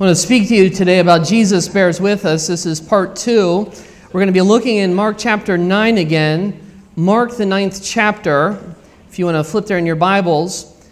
[0.00, 2.46] I want to speak to you today about Jesus bears with us.
[2.46, 3.70] This is part two.
[4.06, 6.58] We're going to be looking in Mark chapter 9 again.
[6.96, 8.74] Mark, the ninth chapter.
[9.10, 10.88] If you want to flip there in your Bibles.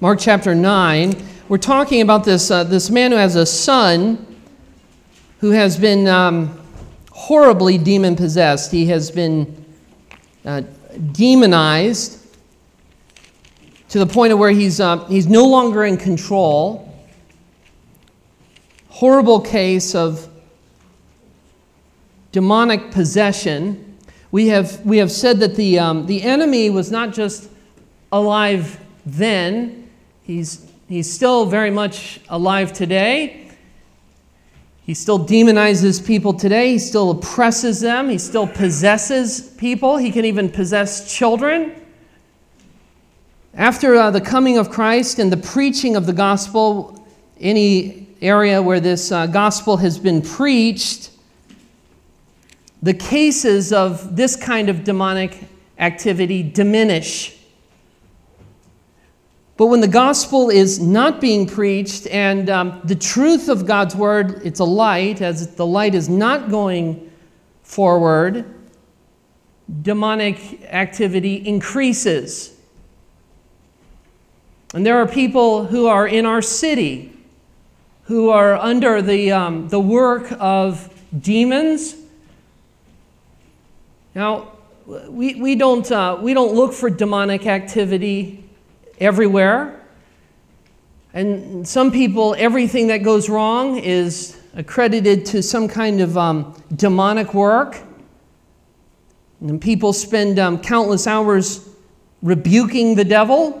[0.00, 1.14] Mark chapter 9.
[1.48, 4.26] We're talking about this, uh, this man who has a son
[5.38, 6.60] who has been um,
[7.12, 8.72] horribly demon possessed.
[8.72, 9.64] He has been
[10.44, 10.62] uh,
[11.12, 12.20] demonized
[13.88, 16.92] to the point of where he's, uh, he's no longer in control.
[18.88, 20.28] Horrible case of
[22.32, 23.96] demonic possession.
[24.32, 27.48] We have, we have said that the, um, the enemy was not just
[28.10, 29.90] alive then,
[30.22, 33.43] he's, he's still very much alive today.
[34.84, 36.72] He still demonizes people today.
[36.72, 38.10] He still oppresses them.
[38.10, 39.96] He still possesses people.
[39.96, 41.74] He can even possess children.
[43.54, 47.06] After uh, the coming of Christ and the preaching of the gospel,
[47.40, 51.10] any area where this uh, gospel has been preached,
[52.82, 55.44] the cases of this kind of demonic
[55.78, 57.38] activity diminish.
[59.56, 64.40] But when the gospel is not being preached and um, the truth of God's word,
[64.44, 67.12] it's a light, as the light is not going
[67.62, 68.44] forward,
[69.82, 72.56] demonic activity increases.
[74.74, 77.12] And there are people who are in our city
[78.04, 81.96] who are under the, um, the work of demons.
[84.14, 84.52] Now,
[84.86, 88.43] we, we, don't, uh, we don't look for demonic activity
[89.00, 89.80] everywhere.
[91.12, 97.34] And some people, everything that goes wrong is accredited to some kind of um, demonic
[97.34, 97.78] work.
[99.40, 101.68] And people spend um, countless hours
[102.22, 103.60] rebuking the devil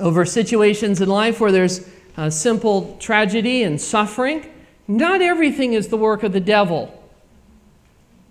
[0.00, 1.88] over situations in life where there's
[2.30, 4.44] simple tragedy and suffering.
[4.88, 6.97] Not everything is the work of the devil.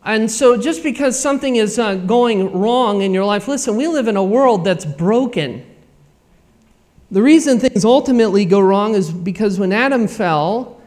[0.08, 4.08] And so, just because something is uh, going wrong in your life, listen, we live
[4.08, 5.66] in a world that's broken.
[7.12, 10.80] The reason things ultimately go wrong is because when Adam fell,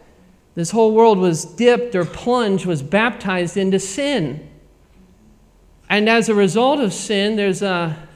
[0.54, 4.48] this whole world was dipped or plunged, was baptized into sin.
[5.90, 8.08] And as a result of sin, there's, a,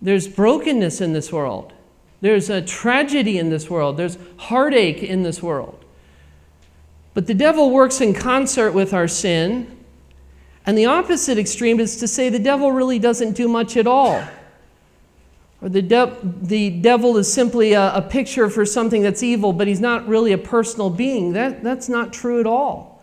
[0.00, 1.74] there's brokenness in this world.
[2.22, 3.98] There's a tragedy in this world.
[3.98, 5.84] There's heartache in this world.
[7.12, 9.75] But the devil works in concert with our sin.
[10.66, 14.22] And the opposite extreme is to say the devil really doesn't do much at all.
[15.62, 19.68] Or the, de- the devil is simply a, a picture for something that's evil, but
[19.68, 21.32] he's not really a personal being.
[21.32, 23.02] That, that's not true at all.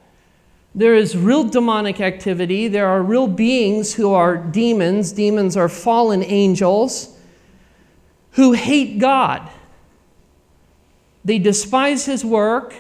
[0.76, 2.68] There is real demonic activity.
[2.68, 5.12] There are real beings who are demons.
[5.12, 7.18] Demons are fallen angels
[8.32, 9.50] who hate God.
[11.24, 12.76] They despise his work.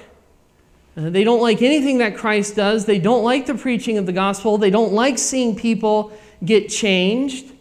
[0.95, 2.85] Uh, they don't like anything that Christ does.
[2.85, 4.57] They don't like the preaching of the gospel.
[4.57, 6.11] They don't like seeing people
[6.45, 7.51] get changed.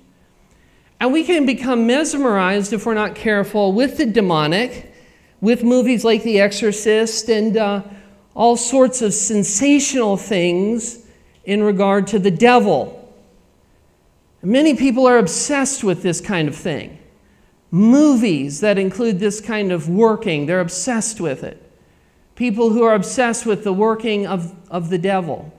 [1.01, 4.95] And we can become mesmerized if we're not careful with the demonic,
[5.41, 7.83] with movies like The Exorcist and uh,
[8.35, 11.07] all sorts of sensational things
[11.45, 12.99] in regard to the devil.
[14.43, 16.99] Many people are obsessed with this kind of thing.
[17.71, 21.72] Movies that include this kind of working, they're obsessed with it.
[22.43, 25.57] People who are obsessed with the working of, of the devil.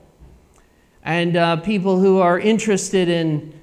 [1.02, 3.58] And uh, people who are interested in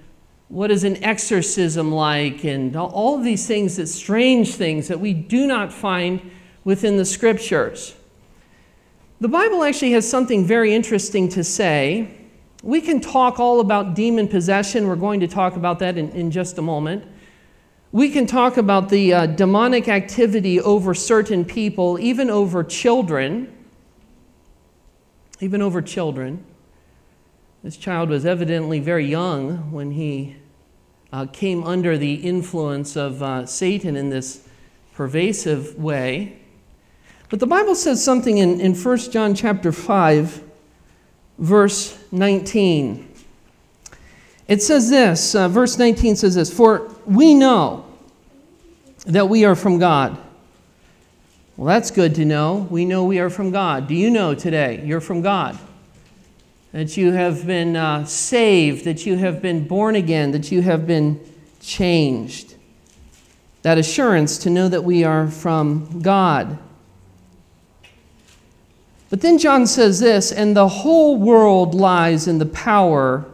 [0.48, 5.14] what is an exorcism like, and all of these things, that strange things that we
[5.14, 6.32] do not find
[6.64, 7.94] within the scriptures.
[9.20, 12.28] The Bible actually has something very interesting to say.
[12.64, 14.88] We can talk all about demon possession.
[14.88, 17.04] We're going to talk about that in, in just a moment.
[17.94, 23.54] We can talk about the uh, demonic activity over certain people, even over children.
[25.42, 26.46] Even over children.
[27.64, 30.38] This child was evidently very young when he
[31.12, 34.48] uh, came under the influence of uh, Satan in this
[34.94, 36.40] pervasive way.
[37.30, 40.42] But the Bible says something in, in 1 John chapter 5,
[41.40, 43.11] verse 19.
[44.52, 47.86] It says this, uh, verse 19 says this, For we know
[49.06, 50.18] that we are from God.
[51.56, 52.68] Well, that's good to know.
[52.70, 53.88] We know we are from God.
[53.88, 55.58] Do you know today you're from God?
[56.72, 60.88] that you have been uh, saved, that you have been born again, that you have
[60.88, 61.20] been
[61.60, 62.56] changed.
[63.62, 66.58] That assurance to know that we are from God.
[69.10, 73.26] But then John says this, and the whole world lies in the power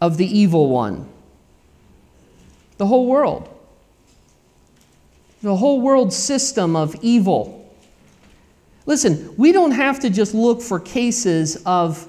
[0.00, 1.08] of the evil one.
[2.78, 3.48] The whole world.
[5.42, 7.56] The whole world system of evil.
[8.86, 12.08] Listen, we don't have to just look for cases of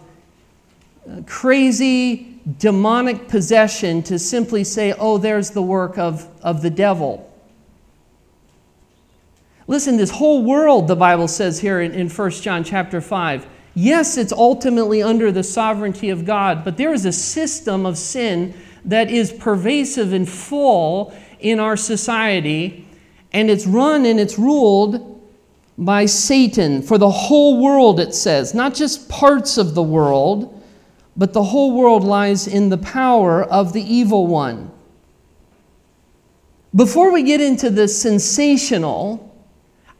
[1.09, 7.27] uh, crazy demonic possession to simply say, oh, there's the work of, of the devil.
[9.67, 14.18] Listen, this whole world, the Bible says here in, in 1 John chapter 5, yes,
[14.18, 18.53] it's ultimately under the sovereignty of God, but there is a system of sin
[18.85, 22.88] that is pervasive and full in our society,
[23.33, 25.07] and it's run and it's ruled
[25.77, 30.62] by Satan for the whole world, it says, not just parts of the world,
[31.17, 34.71] but the whole world lies in the power of the evil one.
[36.75, 39.27] Before we get into the sensational,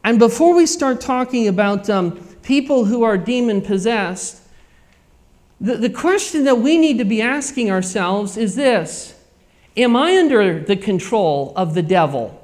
[0.04, 4.42] and before we start talking about um, people who are demon possessed,
[5.60, 9.14] the, the question that we need to be asking ourselves is this
[9.76, 12.38] Am I under the control of the devil?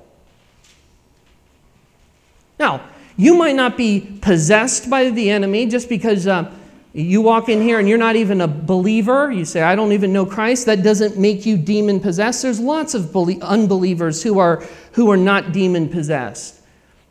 [2.58, 6.52] Now, you might not be possessed by the enemy just because uh,
[6.92, 9.30] you walk in here and you're not even a believer.
[9.30, 10.66] You say, I don't even know Christ.
[10.66, 12.42] That doesn't make you demon possessed.
[12.42, 16.57] There's lots of unbelievers who are, who are not demon possessed.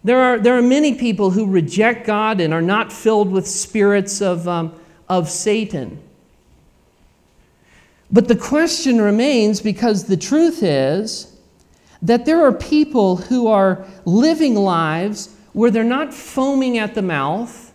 [0.07, 4.21] There are, there are many people who reject God and are not filled with spirits
[4.21, 4.73] of, um,
[5.09, 6.01] of Satan.
[8.09, 11.35] But the question remains because the truth is
[12.01, 17.73] that there are people who are living lives where they're not foaming at the mouth.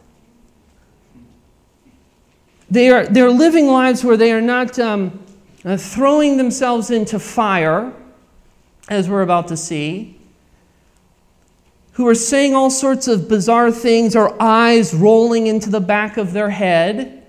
[2.71, 5.23] They are, they're living lives where they are not um,
[5.67, 7.93] uh, throwing themselves into fire,
[8.89, 10.19] as we're about to see
[11.93, 16.33] who are saying all sorts of bizarre things or eyes rolling into the back of
[16.33, 17.23] their head,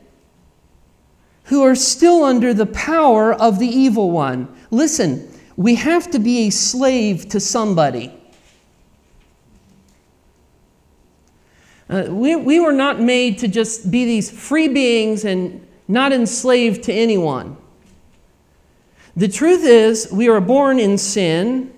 [1.45, 4.47] who are still under the power of the evil one.
[4.71, 8.13] Listen, we have to be a slave to somebody.
[11.89, 16.83] Uh, we, we were not made to just be these free beings and not enslaved
[16.83, 17.57] to anyone.
[19.15, 21.71] The truth is, we are born in sin.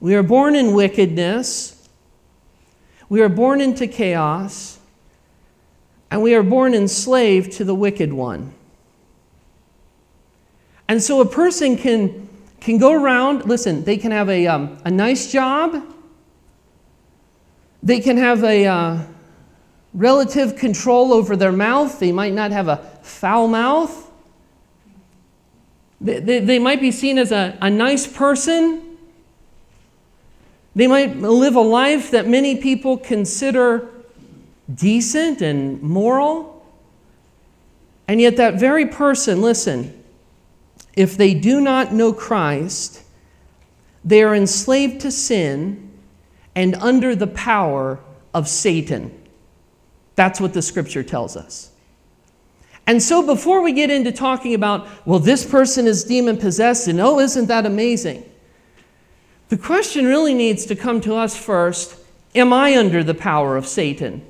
[0.00, 1.88] We are born in wickedness.
[3.08, 4.78] We are born into chaos.
[6.10, 8.54] And we are born enslaved to the wicked one.
[10.88, 12.28] And so a person can,
[12.60, 15.84] can go around, listen, they can have a, um, a nice job,
[17.82, 18.98] they can have a uh,
[19.92, 24.06] relative control over their mouth, they might not have a foul mouth.
[26.00, 28.87] They, they, they might be seen as a, a nice person,
[30.78, 33.88] they might live a life that many people consider
[34.72, 36.64] decent and moral.
[38.06, 40.04] And yet, that very person, listen,
[40.94, 43.02] if they do not know Christ,
[44.04, 45.90] they are enslaved to sin
[46.54, 47.98] and under the power
[48.32, 49.20] of Satan.
[50.14, 51.72] That's what the scripture tells us.
[52.86, 57.00] And so, before we get into talking about, well, this person is demon possessed, and
[57.00, 58.24] oh, isn't that amazing?
[59.48, 61.96] The question really needs to come to us first
[62.34, 64.24] Am I under the power of Satan?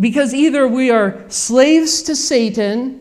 [0.00, 3.00] Because either we are slaves to Satan,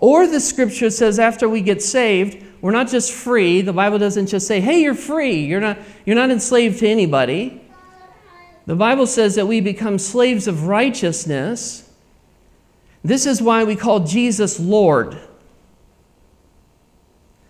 [0.00, 3.60] or the scripture says after we get saved, we're not just free.
[3.60, 5.44] The Bible doesn't just say, hey, you're free.
[5.44, 7.60] You're not, you're not enslaved to anybody.
[8.66, 11.90] The Bible says that we become slaves of righteousness.
[13.04, 15.18] This is why we call Jesus Lord.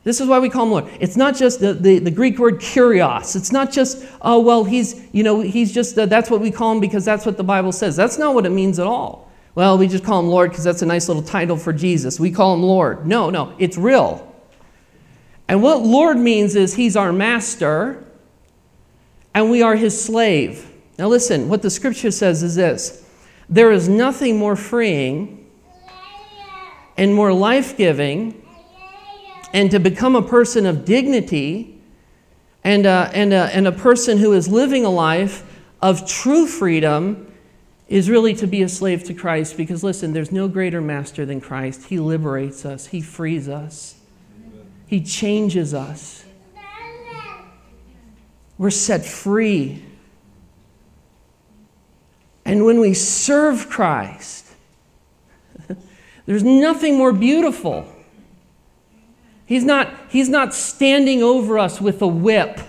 [0.04, 0.88] This is why we call him Lord.
[1.00, 3.34] It's not just the, the, the Greek word kurios.
[3.34, 6.73] It's not just, oh, well, he's, you know, he's just, uh, that's what we call
[6.73, 7.96] him because that's what the Bible says.
[7.96, 9.32] That's not what it means at all.
[9.54, 12.20] Well, we just call him Lord because that's a nice little title for Jesus.
[12.20, 13.06] We call him Lord.
[13.06, 14.30] No, no, it's real.
[15.49, 18.04] And what Lord means is he's our master
[19.32, 20.70] and we are his slave.
[20.99, 23.08] Now, listen, what the scripture says is this
[23.49, 25.50] there is nothing more freeing
[26.96, 28.44] and more life giving
[29.54, 31.80] and to become a person of dignity
[32.64, 35.44] and, uh, and, uh, and a person who is living a life
[35.80, 37.32] of true freedom
[37.87, 41.40] is really to be a slave to Christ because, listen, there's no greater master than
[41.40, 41.87] Christ.
[41.87, 43.94] He liberates us, He frees us,
[44.88, 46.25] He changes us.
[48.58, 49.84] We're set free.
[52.44, 54.46] And when we serve Christ,
[56.26, 57.94] there's nothing more beautiful
[59.47, 62.61] He's not, he's not standing over us with a whip.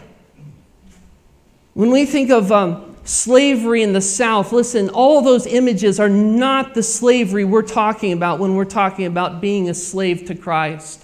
[1.74, 6.74] When we think of um, slavery in the South, listen, all those images are not
[6.74, 11.04] the slavery we're talking about when we're talking about being a slave to Christ.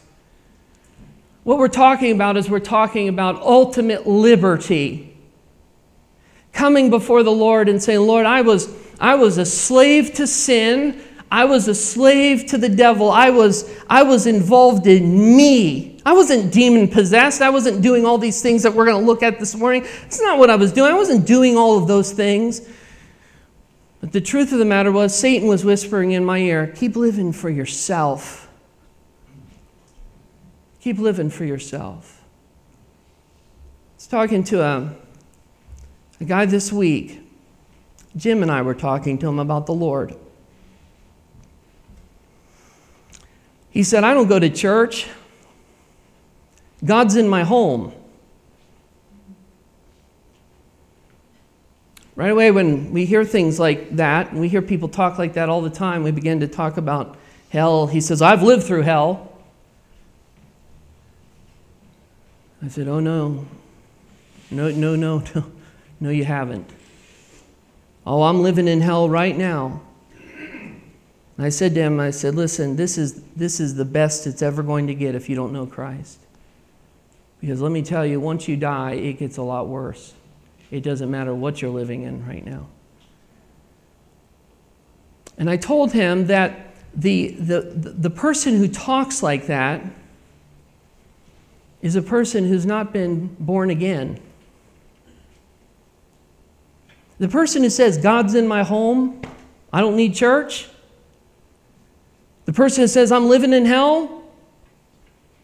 [1.43, 5.15] What we're talking about is we're talking about ultimate liberty.
[6.53, 11.01] Coming before the Lord and saying, Lord, I was, I was a slave to sin.
[11.31, 13.09] I was a slave to the devil.
[13.09, 16.01] I was, I was involved in me.
[16.05, 17.41] I wasn't demon possessed.
[17.41, 19.85] I wasn't doing all these things that we're going to look at this morning.
[20.05, 20.91] It's not what I was doing.
[20.91, 22.67] I wasn't doing all of those things.
[24.01, 27.31] But the truth of the matter was, Satan was whispering in my ear, keep living
[27.31, 28.49] for yourself.
[30.81, 32.21] Keep living for yourself.
[32.23, 34.95] I was talking to a,
[36.19, 37.21] a guy this week.
[38.17, 40.15] Jim and I were talking to him about the Lord.
[43.71, 45.07] He said, I don't go to church.
[46.83, 47.93] God's in my home.
[52.15, 55.47] Right away, when we hear things like that, and we hear people talk like that
[55.47, 57.17] all the time, we begin to talk about
[57.49, 57.87] hell.
[57.87, 59.31] He says, I've lived through hell.
[62.63, 63.45] I said, Oh, no.
[64.51, 65.45] No, no, no, no.
[66.01, 66.69] No, you haven't.
[68.05, 69.81] Oh, I'm living in hell right now.
[71.37, 74.61] I said to him, I said, Listen, this is, this is the best it's ever
[74.63, 76.19] going to get if you don't know Christ.
[77.39, 80.13] Because let me tell you, once you die, it gets a lot worse.
[80.69, 82.67] It doesn't matter what you're living in right now.
[85.37, 89.83] And I told him that the, the, the person who talks like that
[91.81, 94.19] is a person who's not been born again.
[97.17, 99.21] The person who says, God's in my home,
[99.73, 100.67] I don't need church.
[102.51, 104.23] The person who says, I'm living in hell,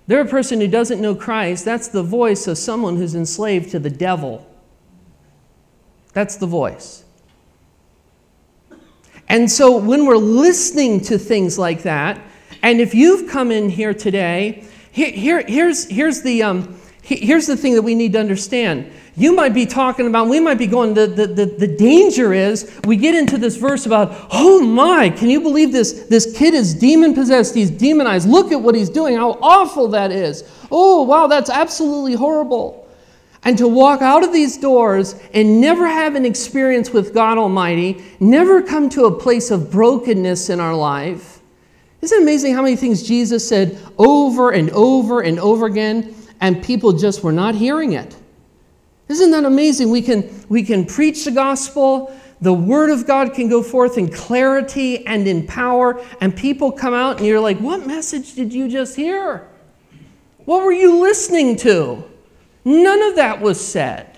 [0.08, 1.64] they're a person who doesn't know Christ.
[1.64, 4.46] That's the voice of someone who's enslaved to the devil.
[6.12, 7.06] That's the voice.
[9.30, 12.20] And so when we're listening to things like that,
[12.62, 17.56] and if you've come in here today here, here, here's, here's, the, um, here's the
[17.56, 18.92] thing that we need to understand.
[19.16, 22.80] You might be talking about, we might be going, the, the, the, the danger is
[22.86, 26.04] we get into this verse about, oh my, can you believe this?
[26.04, 28.28] This kid is demon possessed, he's demonized.
[28.28, 30.44] Look at what he's doing, how awful that is.
[30.70, 32.88] Oh, wow, that's absolutely horrible.
[33.44, 38.04] And to walk out of these doors and never have an experience with God Almighty,
[38.20, 41.40] never come to a place of brokenness in our life,
[42.02, 46.63] isn't it amazing how many things Jesus said over and over and over again, and
[46.63, 48.15] people just were not hearing it?
[49.08, 49.89] Isn't that amazing?
[49.89, 54.12] We can, we can preach the gospel, the word of God can go forth in
[54.12, 58.67] clarity and in power, and people come out and you're like, What message did you
[58.70, 59.48] just hear?
[60.46, 62.03] What were you listening to?
[62.63, 64.17] None of that was said.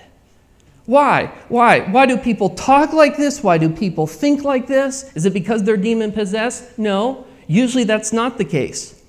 [0.86, 1.26] Why?
[1.48, 1.80] Why?
[1.80, 3.42] Why do people talk like this?
[3.42, 5.10] Why do people think like this?
[5.14, 6.78] Is it because they're demon possessed?
[6.78, 7.26] No.
[7.46, 8.99] Usually that's not the case.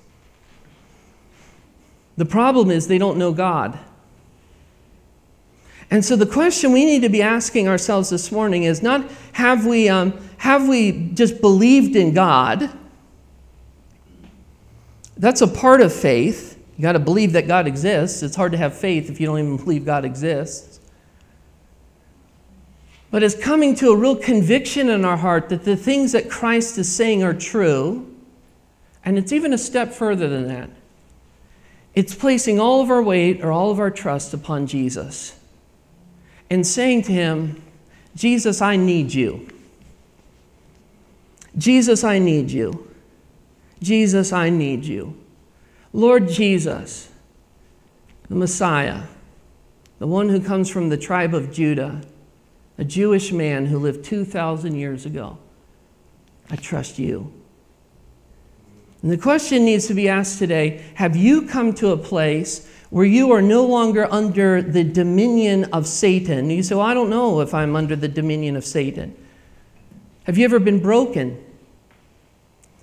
[2.22, 3.76] The problem is they don't know God.
[5.90, 9.66] And so the question we need to be asking ourselves this morning is not have
[9.66, 12.70] we, um, have we just believed in God?
[15.16, 16.62] That's a part of faith.
[16.76, 18.22] You got to believe that God exists.
[18.22, 20.78] It's hard to have faith if you don't even believe God exists.
[23.10, 26.78] But it's coming to a real conviction in our heart that the things that Christ
[26.78, 28.14] is saying are true
[29.04, 30.70] and it's even a step further than that.
[31.94, 35.38] It's placing all of our weight or all of our trust upon Jesus
[36.48, 37.62] and saying to him,
[38.14, 39.48] Jesus, I need you.
[41.56, 42.88] Jesus, I need you.
[43.82, 45.16] Jesus, I need you.
[45.92, 47.10] Lord Jesus,
[48.28, 49.02] the Messiah,
[49.98, 52.00] the one who comes from the tribe of Judah,
[52.78, 55.36] a Jewish man who lived 2,000 years ago,
[56.50, 57.32] I trust you.
[59.02, 63.04] And the question needs to be asked today Have you come to a place where
[63.04, 66.50] you are no longer under the dominion of Satan?
[66.50, 69.16] You say, well, I don't know if I'm under the dominion of Satan.
[70.24, 71.42] Have you ever been broken?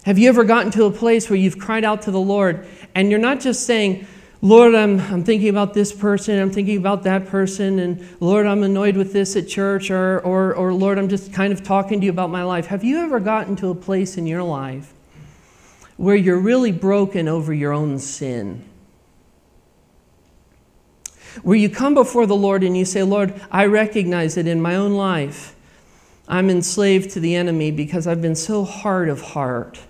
[0.04, 3.12] Have you ever gotten to a place where you've cried out to the Lord and
[3.12, 4.08] you're not just saying,
[4.42, 8.64] Lord, I'm, I'm thinking about this person, I'm thinking about that person, and Lord, I'm
[8.64, 12.06] annoyed with this at church, or, or, or Lord, I'm just kind of talking to
[12.06, 12.68] you about my life.
[12.68, 14.94] Have you ever gotten to a place in your life
[16.00, 18.64] where you're really broken over your own sin.
[21.44, 24.76] Where you come before the Lord and you say, Lord, I recognize that in my
[24.76, 25.58] own life,
[26.26, 29.82] I'm enslaved to the enemy because I've been so hard of heart.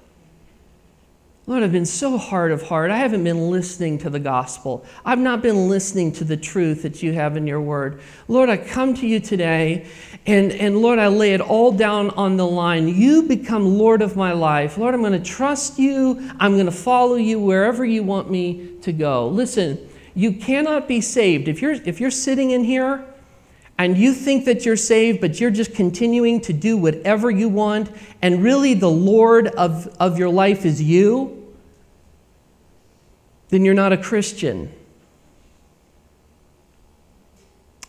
[1.50, 2.91] Lord, I've been so hard of heart.
[2.91, 4.86] I haven't been listening to the gospel.
[5.03, 8.01] I've not been listening to the truth that you have in your word.
[8.27, 9.88] Lord, I come to you today,
[10.27, 12.88] and, and Lord, I lay it all down on the line.
[12.88, 14.77] You become Lord of my life.
[14.77, 16.29] Lord, I'm going to trust you.
[16.39, 19.27] I'm going to follow you wherever you want me to go.
[19.27, 21.48] Listen, you cannot be saved.
[21.48, 23.03] If you're, if you're sitting in here
[23.79, 27.89] and you think that you're saved, but you're just continuing to do whatever you want,
[28.22, 31.38] and really the Lord of, of your life is you,
[33.50, 34.72] then you're not a Christian.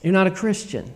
[0.02, 0.92] You're not a Christian.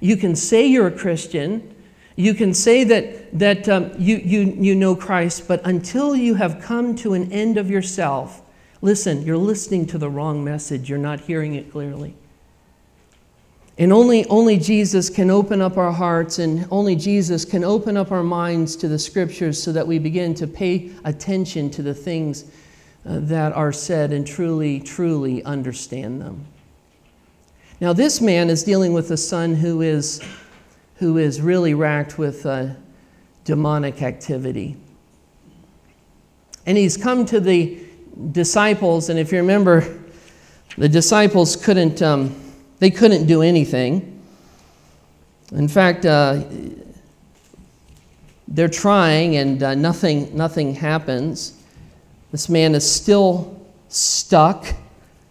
[0.00, 1.74] You can say you're a Christian.
[2.16, 6.62] You can say that, that um, you, you, you know Christ, but until you have
[6.62, 8.42] come to an end of yourself,
[8.80, 10.88] listen, you're listening to the wrong message.
[10.88, 12.14] You're not hearing it clearly.
[13.78, 18.10] And only, only Jesus can open up our hearts, and only Jesus can open up
[18.10, 22.46] our minds to the scriptures so that we begin to pay attention to the things
[23.06, 26.44] that are said and truly, truly understand them.
[27.80, 30.20] Now, this man is dealing with a son who is,
[30.96, 32.68] who is really racked with uh,
[33.44, 34.76] demonic activity.
[36.66, 37.78] And he's come to the
[38.32, 40.00] disciples, and if you remember,
[40.76, 42.34] the disciples couldn't, um,
[42.80, 44.20] they couldn't do anything.
[45.52, 46.42] In fact, uh,
[48.48, 51.52] they're trying, and uh, nothing, nothing happens.
[52.32, 54.66] This man is still stuck,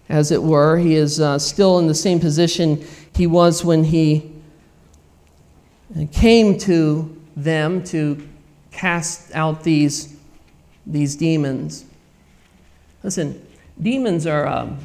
[0.10, 0.78] as it were.
[0.78, 2.86] He is uh, still in the same position
[3.16, 4.32] he was when he
[6.12, 8.28] came to them to
[8.72, 10.16] cast out these,
[10.86, 11.86] these demons.
[13.04, 13.46] Listen,
[13.82, 14.78] demons are um,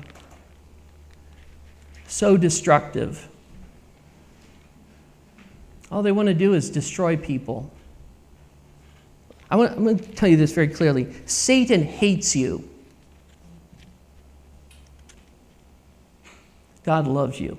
[2.06, 3.28] so destructive.
[5.90, 7.70] All they want to do is destroy people.
[9.50, 12.69] I want, I'm going to tell you this very clearly Satan hates you.
[16.85, 17.59] God loves you.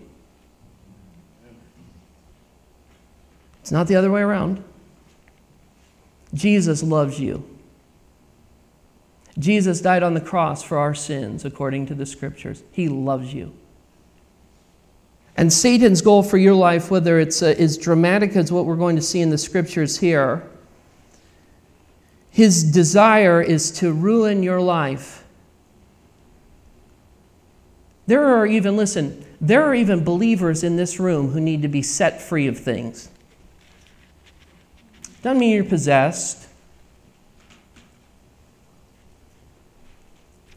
[3.62, 4.64] It's not the other way around.
[6.34, 7.48] Jesus loves you.
[9.38, 12.64] Jesus died on the cross for our sins, according to the scriptures.
[12.72, 13.54] He loves you.
[15.38, 18.96] And Satan's goal for your life, whether it's uh, as dramatic as what we're going
[18.98, 20.51] to see in the scriptures here,
[22.32, 25.26] his desire is to ruin your life.
[28.08, 31.82] There are even, listen, there are even believers in this room who need to be
[31.82, 33.10] set free of things.
[35.22, 36.48] Doesn't mean you're possessed.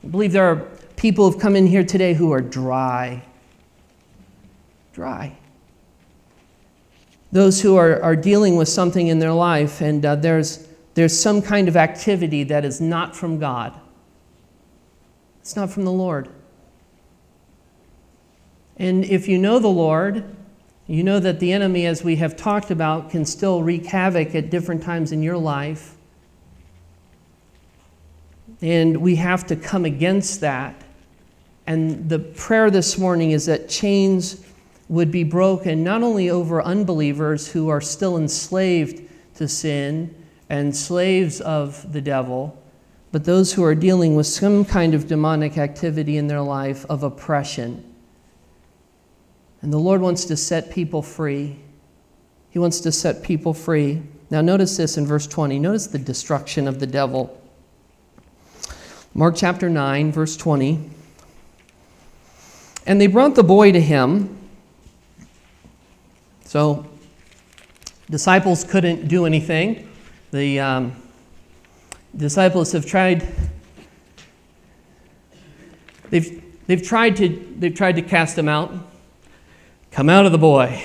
[0.03, 0.57] I believe there are
[0.97, 3.23] people who've come in here today who are dry.
[4.93, 5.37] Dry.
[7.33, 11.43] Those who are, are dealing with something in their life, and uh, there's there's some
[11.43, 13.79] kind of activity that is not from God.
[15.41, 16.29] It's not from the Lord.
[18.77, 20.25] And if you know the Lord,
[20.87, 24.51] you know that the enemy, as we have talked about, can still wreak havoc at
[24.51, 25.97] different times in your life.
[28.63, 30.81] And we have to come against that.
[31.67, 34.45] And the prayer this morning is that chains
[34.89, 39.03] would be broken, not only over unbelievers who are still enslaved
[39.37, 40.15] to sin
[40.55, 42.57] and slaves of the devil,
[43.11, 47.03] but those who are dealing with some kind of demonic activity in their life of
[47.03, 47.93] oppression.
[49.63, 51.59] And the Lord wants to set people free.
[52.51, 54.01] He wants to set people free.
[54.31, 55.59] Now, notice this in verse 20.
[55.59, 57.37] Notice the destruction of the devil.
[59.13, 60.89] Mark chapter 9, verse 20.
[62.87, 64.39] And they brought the boy to him.
[66.45, 66.87] So,
[68.09, 69.89] disciples couldn't do anything.
[70.35, 70.97] The um,
[72.17, 73.25] disciples have tried.
[76.11, 78.75] They've, they've, tried to, they've tried to cast him out.
[79.93, 80.83] Come out of the boy.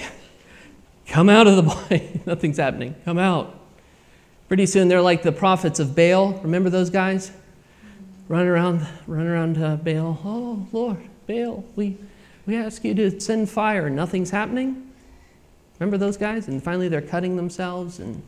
[1.08, 2.22] Come out of the boy.
[2.28, 2.94] Nothing's happening.
[3.06, 3.60] Come out.
[4.50, 6.34] Pretty soon they're like the prophets of Baal.
[6.44, 7.32] Remember those guys?
[8.28, 10.22] Run around, run around uh, Baal.
[10.24, 11.98] Oh, Lord, Baal, we,
[12.46, 13.90] we ask you to send fire.
[13.90, 14.92] Nothing's happening.
[15.80, 16.48] Remember those guys?
[16.48, 18.22] And finally they're cutting themselves and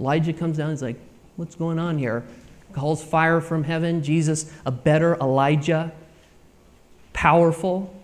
[0.00, 0.98] Elijah comes down, he's like,
[1.38, 2.24] What's going on here?
[2.72, 4.02] Calls fire from heaven.
[4.02, 5.92] Jesus, a better Elijah,
[7.12, 7.94] powerful.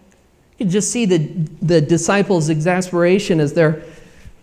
[0.53, 1.19] You can just see the,
[1.61, 3.83] the disciples' exasperation as they're,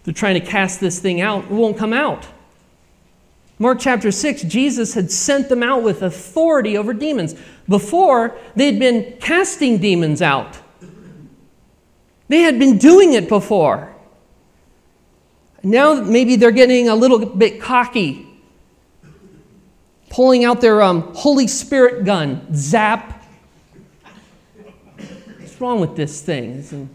[0.04, 1.46] they're trying to cast this thing out.
[1.46, 2.28] It won't come out.
[3.60, 7.34] Mark chapter 6, Jesus had sent them out with authority over demons.
[7.70, 10.58] Before, they'd been casting demons out,
[12.28, 13.91] they had been doing it before.
[15.64, 18.28] Now maybe they're getting a little bit cocky.
[20.10, 23.24] pulling out their um, Holy Spirit gun, zap.
[25.40, 26.90] What's wrong with this thing?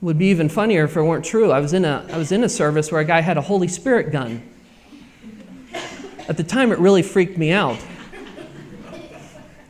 [0.00, 1.52] would be even funnier if it weren't true.
[1.52, 3.68] I was in a, I was in a service where a guy had a Holy
[3.68, 4.42] Spirit gun.
[6.28, 7.78] At the time, it really freaked me out.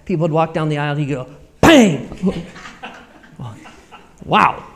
[0.04, 2.46] People would walk down the aisle, and he'd go, bang!
[4.24, 4.69] wow.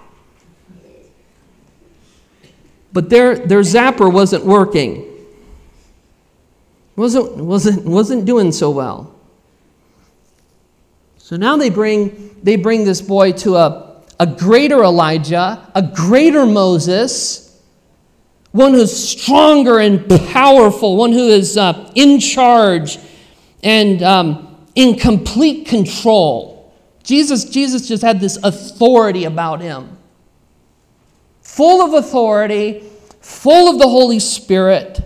[2.94, 5.04] But their, their zapper wasn't working.
[6.94, 9.12] Wasn't, wasn't, wasn't doing so well.
[11.18, 16.46] So now they bring, they bring this boy to a, a greater Elijah, a greater
[16.46, 17.60] Moses,
[18.52, 22.98] one who's stronger and powerful, one who is uh, in charge
[23.64, 26.72] and um, in complete control.
[27.02, 29.98] Jesus, Jesus just had this authority about him.
[31.54, 32.82] Full of authority,
[33.20, 35.00] full of the Holy Spirit,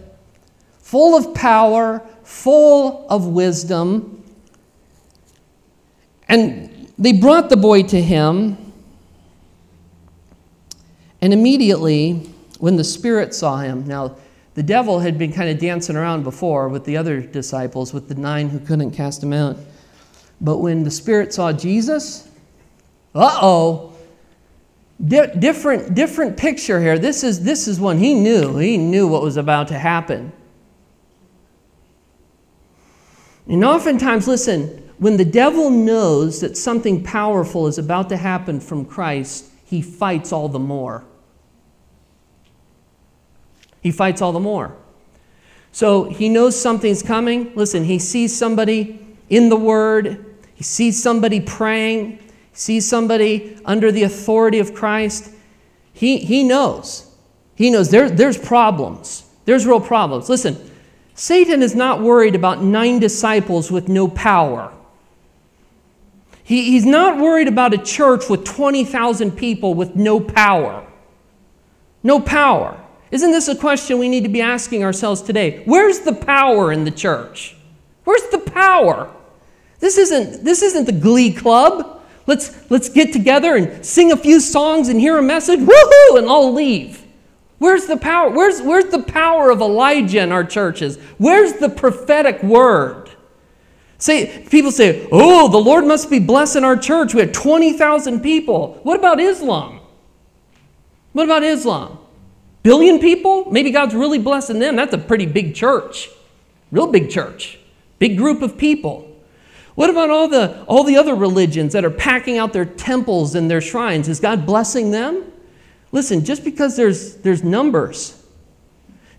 [0.78, 4.24] full of power, full of wisdom.
[6.26, 8.56] And they brought the boy to him.
[11.20, 12.14] And immediately,
[12.60, 14.16] when the Spirit saw him, now
[14.54, 18.14] the devil had been kind of dancing around before with the other disciples, with the
[18.14, 19.58] nine who couldn't cast him out.
[20.40, 22.26] But when the Spirit saw Jesus,
[23.14, 23.87] uh oh,
[25.04, 26.98] Di- different, different picture here.
[26.98, 28.56] This is, this is one he knew.
[28.56, 30.32] He knew what was about to happen.
[33.46, 38.84] And oftentimes, listen, when the devil knows that something powerful is about to happen from
[38.84, 41.04] Christ, he fights all the more.
[43.80, 44.76] He fights all the more.
[45.70, 47.52] So he knows something's coming.
[47.54, 52.18] Listen, he sees somebody in the Word, he sees somebody praying,
[52.58, 55.30] sees somebody under the authority of Christ.
[55.92, 57.08] He, he knows.
[57.54, 59.24] He knows there, there's problems.
[59.44, 60.28] There's real problems.
[60.28, 60.58] Listen,
[61.14, 64.72] Satan is not worried about nine disciples with no power.
[66.42, 70.84] He, he's not worried about a church with 20,000 people with no power.
[72.02, 72.76] No power.
[73.12, 75.62] Isn't this a question we need to be asking ourselves today?
[75.64, 77.56] Where's the power in the church?
[78.02, 79.14] Where's the power?
[79.78, 81.97] This isn't, this isn't the glee club.
[82.28, 86.28] Let's, let's get together and sing a few songs and hear a message, woohoo, and
[86.28, 87.06] I'll leave.
[87.56, 88.28] Where's the power?
[88.28, 90.98] Where's, where's the power of Elijah in our churches?
[91.16, 93.08] Where's the prophetic word?
[93.96, 97.14] Say, people say, oh, the Lord must be blessing our church.
[97.14, 98.78] We have 20,000 people.
[98.82, 99.80] What about Islam?
[101.14, 101.98] What about Islam?
[102.62, 103.50] Billion people?
[103.50, 104.76] Maybe God's really blessing them.
[104.76, 106.10] That's a pretty big church.
[106.70, 107.58] Real big church.
[107.98, 109.07] Big group of people.
[109.78, 113.48] What about all the, all the other religions that are packing out their temples and
[113.48, 114.08] their shrines?
[114.08, 115.30] Is God blessing them?
[115.92, 118.18] Listen, just because there's, there's numbers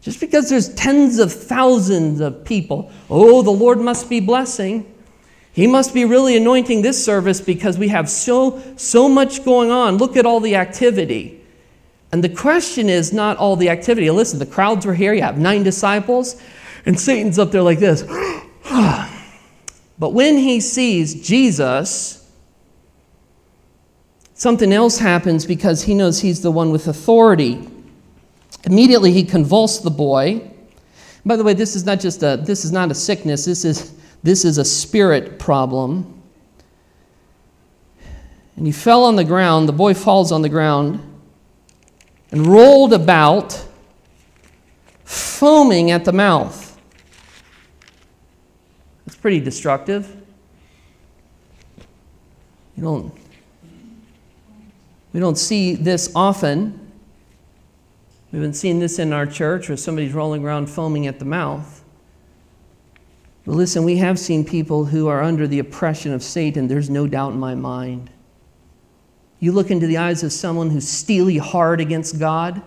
[0.02, 4.92] just because there's tens of thousands of people, oh, the Lord must be blessing.
[5.52, 9.98] He must be really anointing this service because we have so, so much going on.
[9.98, 11.42] Look at all the activity.
[12.12, 14.10] And the question is not all the activity.
[14.10, 15.14] Listen, the crowds were here.
[15.14, 16.42] You have nine disciples,
[16.86, 18.04] and Satan's up there like this.
[18.72, 19.09] Ah.
[20.00, 22.32] But when he sees Jesus,
[24.34, 27.70] something else happens because he knows he's the one with authority.
[28.64, 30.50] Immediately he convulsed the boy.
[31.26, 33.44] By the way, this is not just a this is not a sickness.
[33.46, 36.22] This is this is a spirit problem.
[38.56, 39.68] And he fell on the ground.
[39.68, 41.02] The boy falls on the ground
[42.32, 43.66] and rolled about,
[45.04, 46.69] foaming at the mouth.
[49.22, 50.16] Pretty destructive.
[52.78, 53.14] You don't,
[55.12, 56.92] we don't see this often.
[58.32, 61.84] We've been seeing this in our church where somebody's rolling around foaming at the mouth.
[63.46, 67.08] But listen, we have seen people who are under the oppression of Satan, there's no
[67.08, 68.10] doubt in my mind.
[69.40, 72.62] You look into the eyes of someone who's steely hard against God.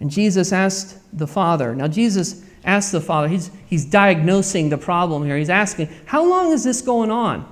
[0.00, 1.76] And Jesus asked the Father.
[1.76, 5.36] Now, Jesus asked the Father, he's, he's diagnosing the problem here.
[5.36, 7.50] He's asking, How long is this going on?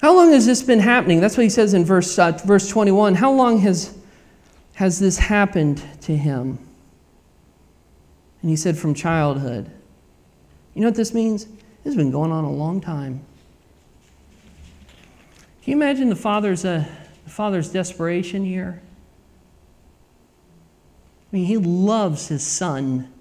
[0.00, 1.20] How long has this been happening?
[1.20, 3.14] That's what he says in verse, uh, verse 21.
[3.14, 3.96] How long has,
[4.74, 6.58] has this happened to him?
[8.42, 9.70] And he said, From childhood.
[10.74, 11.44] You know what this means?
[11.44, 13.24] This has been going on a long time.
[15.62, 16.84] Can you imagine the father's, uh,
[17.24, 18.80] the father's desperation here?
[21.32, 23.12] I mean, he loves his son.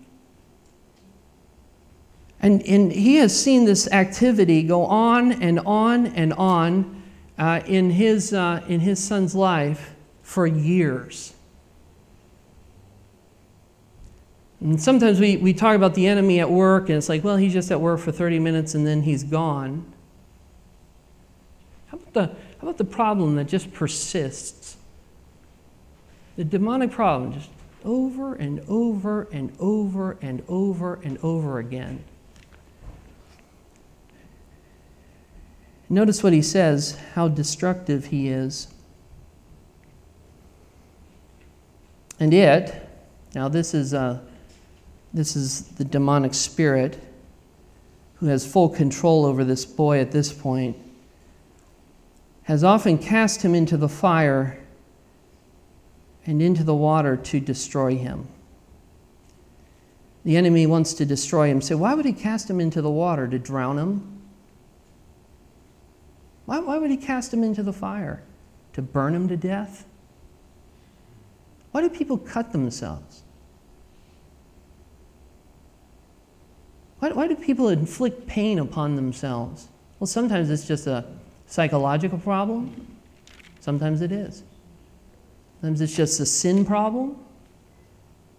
[2.41, 7.03] And, and he has seen this activity go on and on and on
[7.37, 9.93] uh, in, his, uh, in his son's life
[10.23, 11.33] for years.
[14.61, 17.53] And sometimes we, we talk about the enemy at work, and it's like, well, he's
[17.53, 19.85] just at work for 30 minutes and then he's gone.
[21.87, 24.77] How about the, how about the problem that just persists?
[26.35, 27.49] The demonic problem, just
[27.83, 32.03] over and over and over and over and over again.
[35.89, 38.67] Notice what he says, how destructive he is.
[42.19, 42.87] And it,
[43.33, 44.19] now this is, uh,
[45.13, 47.01] this is the demonic spirit
[48.15, 50.77] who has full control over this boy at this point,
[52.43, 54.58] has often cast him into the fire
[56.29, 58.27] and into the water to destroy him.
[60.23, 61.59] The enemy wants to destroy him.
[61.59, 63.27] So, why would he cast him into the water?
[63.27, 64.21] To drown him?
[66.45, 68.21] Why, why would he cast him into the fire?
[68.73, 69.87] To burn him to death?
[71.71, 73.23] Why do people cut themselves?
[76.99, 79.67] Why, why do people inflict pain upon themselves?
[79.99, 81.05] Well, sometimes it's just a
[81.47, 82.97] psychological problem,
[83.61, 84.43] sometimes it is.
[85.59, 87.17] Sometimes it's just a sin problem.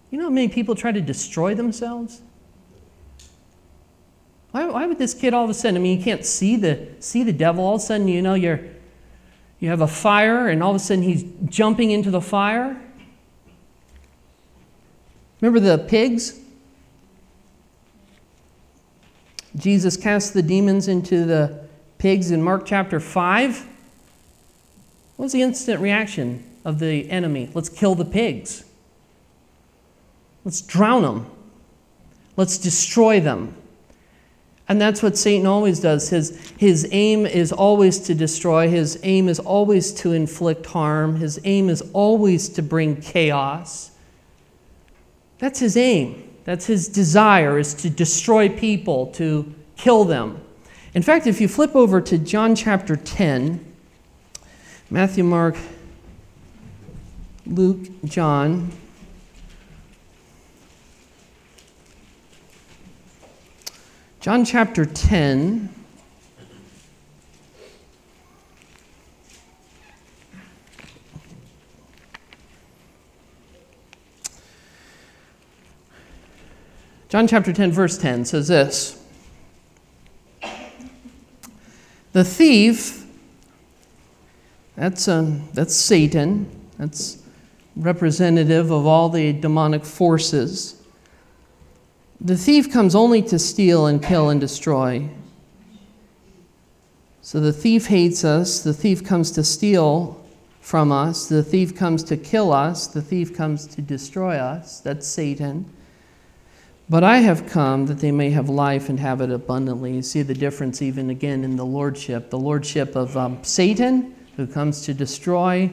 [0.09, 2.21] You know how many people try to destroy themselves?
[4.51, 6.87] Why, why would this kid all of a sudden, I mean, you can't see the,
[6.99, 7.63] see the devil.
[7.63, 8.59] All of a sudden, you know, you're,
[9.59, 12.81] you have a fire, and all of a sudden he's jumping into the fire.
[15.39, 16.39] Remember the pigs?
[19.55, 23.67] Jesus cast the demons into the pigs in Mark chapter 5.
[25.15, 27.49] What was the instant reaction of the enemy?
[27.53, 28.65] Let's kill the pigs.
[30.43, 31.25] Let's drown them.
[32.35, 33.55] Let's destroy them.
[34.67, 36.09] And that's what Satan always does.
[36.09, 41.41] His, his aim is always to destroy, his aim is always to inflict harm, his
[41.43, 43.91] aim is always to bring chaos.
[45.39, 46.23] That's his aim.
[46.45, 50.41] That's his desire, is to destroy people, to kill them.
[50.93, 53.73] In fact, if you flip over to John chapter 10,
[54.89, 55.57] Matthew, Mark,
[57.51, 58.71] Luke, John,
[64.21, 65.67] John chapter 10.
[77.09, 79.03] John chapter 10, verse 10 says this.
[82.13, 83.05] The thief,
[84.77, 87.20] that's, um, that's Satan, that's
[87.75, 90.81] representative of all the demonic forces.
[92.19, 95.09] The thief comes only to steal and kill and destroy.
[97.21, 98.61] So the thief hates us.
[98.61, 100.23] The thief comes to steal
[100.59, 101.27] from us.
[101.27, 102.87] The thief comes to kill us.
[102.87, 104.79] The thief comes to destroy us.
[104.81, 105.65] That's Satan.
[106.89, 109.95] But I have come that they may have life and have it abundantly.
[109.95, 112.29] You see the difference even again in the lordship.
[112.29, 115.71] The lordship of um, Satan, who comes to destroy,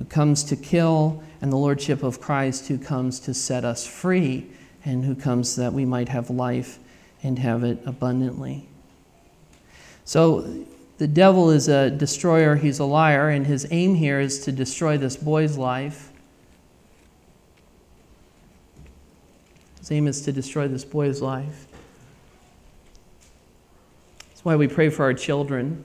[0.00, 4.46] who comes to kill, and the lordship of Christ, who comes to set us free
[4.82, 6.78] and who comes that we might have life
[7.22, 8.66] and have it abundantly.
[10.06, 10.64] So
[10.96, 14.96] the devil is a destroyer, he's a liar, and his aim here is to destroy
[14.96, 16.10] this boy's life.
[19.80, 21.66] His aim is to destroy this boy's life.
[24.30, 25.84] That's why we pray for our children.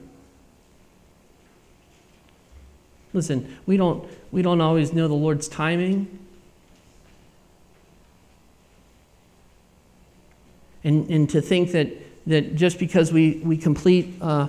[3.16, 6.18] Listen, we don't, we don't always know the Lord's timing.
[10.84, 11.88] And, and to think that,
[12.26, 14.48] that just because we, we complete uh,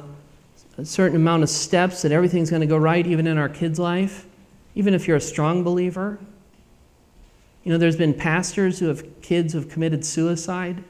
[0.77, 3.79] a certain amount of steps, that everything's going to go right, even in our kids'
[3.79, 4.25] life,
[4.75, 6.19] even if you're a strong believer.
[7.63, 10.83] You know, there's been pastors who have kids who have committed suicide.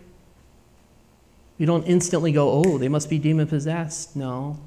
[1.60, 4.16] You don't instantly go, oh, they must be demon possessed.
[4.16, 4.58] No.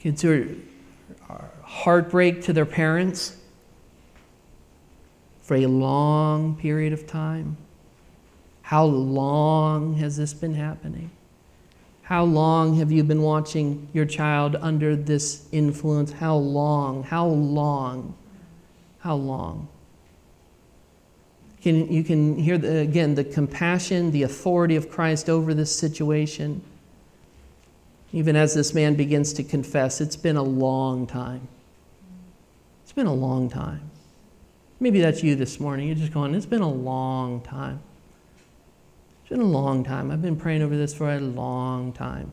[0.00, 0.48] Kids are,
[1.28, 3.36] are heartbreak to their parents
[5.42, 7.56] for a long period of time.
[8.62, 11.10] How long has this been happening?
[12.02, 16.12] How long have you been watching your child under this influence?
[16.12, 17.02] How long?
[17.02, 18.16] How long?
[19.00, 19.68] How long?
[21.60, 26.62] Can, you can hear, the, again, the compassion, the authority of Christ over this situation.
[28.12, 31.46] Even as this man begins to confess, it's been a long time.
[32.82, 33.90] It's been a long time.
[34.80, 35.86] Maybe that's you this morning.
[35.86, 37.80] You're just going, it's been a long time.
[39.20, 40.10] It's been a long time.
[40.10, 42.32] I've been praying over this for a long time.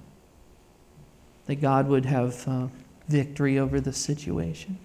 [1.45, 2.67] That God would have uh,
[3.07, 4.79] victory over the situation.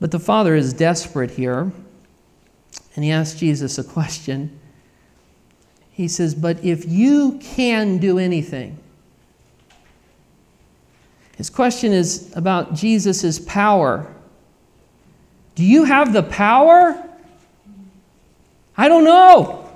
[0.00, 1.72] But the father is desperate here,
[2.96, 4.58] and he asks Jesus a question.
[5.94, 8.78] He says, But if you can do anything,
[11.36, 14.12] his question is about Jesus' power.
[15.54, 17.00] Do you have the power?
[18.76, 19.70] I don't know.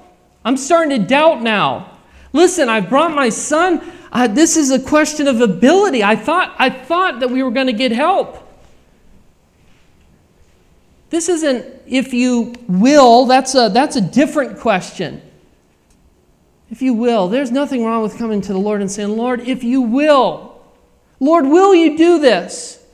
[0.45, 1.99] I'm starting to doubt now.
[2.33, 3.81] Listen, I brought my son.
[4.11, 6.03] Uh, this is a question of ability.
[6.03, 8.45] I thought, I thought that we were going to get help.
[11.11, 15.23] This isn't if you will, that's a, that's a different question.
[16.71, 19.65] If you will, there's nothing wrong with coming to the Lord and saying, Lord, if
[19.65, 20.61] you will,
[21.21, 22.85] Lord, will you do this?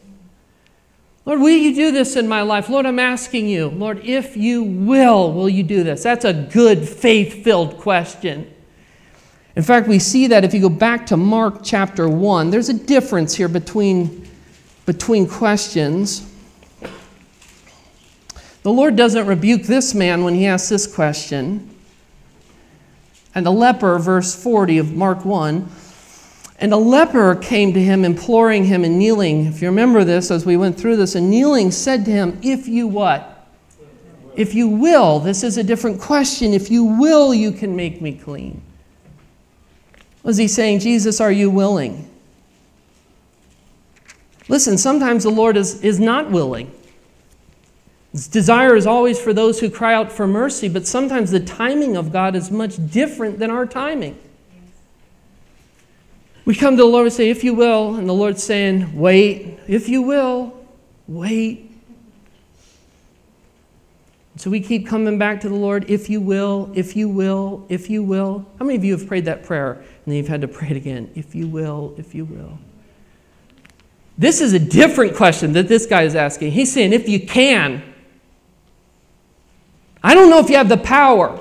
[1.26, 2.68] Lord, will you do this in my life?
[2.68, 6.02] Lord, I'm asking you, Lord, if you will, will you do this?
[6.02, 8.52] That's a good faith filled question.
[9.56, 12.74] In fact, we see that if you go back to Mark chapter 1, there's a
[12.74, 14.28] difference here between,
[14.84, 16.30] between questions.
[18.62, 21.73] The Lord doesn't rebuke this man when he asks this question.
[23.34, 25.68] And the leper, verse 40 of Mark 1,
[26.58, 29.46] and a leper came to him, imploring him and kneeling.
[29.46, 32.68] If you remember this, as we went through this, and kneeling said to him, If
[32.68, 33.48] you what?
[34.36, 36.52] If you will, this is a different question.
[36.52, 38.62] If you will, you can make me clean.
[40.22, 42.08] Was he saying, Jesus, are you willing?
[44.48, 46.70] Listen, sometimes the Lord is, is not willing.
[48.14, 52.12] Desire is always for those who cry out for mercy, but sometimes the timing of
[52.12, 54.16] God is much different than our timing.
[56.44, 59.58] We come to the Lord and say, If you will, and the Lord's saying, Wait,
[59.66, 60.56] if you will,
[61.08, 61.72] wait.
[64.36, 67.90] So we keep coming back to the Lord, if you will, if you will, if
[67.90, 68.46] you will.
[68.58, 70.76] How many of you have prayed that prayer and then you've had to pray it
[70.76, 71.10] again?
[71.16, 72.58] If you will, if you will.
[74.18, 76.52] This is a different question that this guy is asking.
[76.52, 77.93] He's saying, if you can.
[80.04, 81.40] I don't know if you have the power.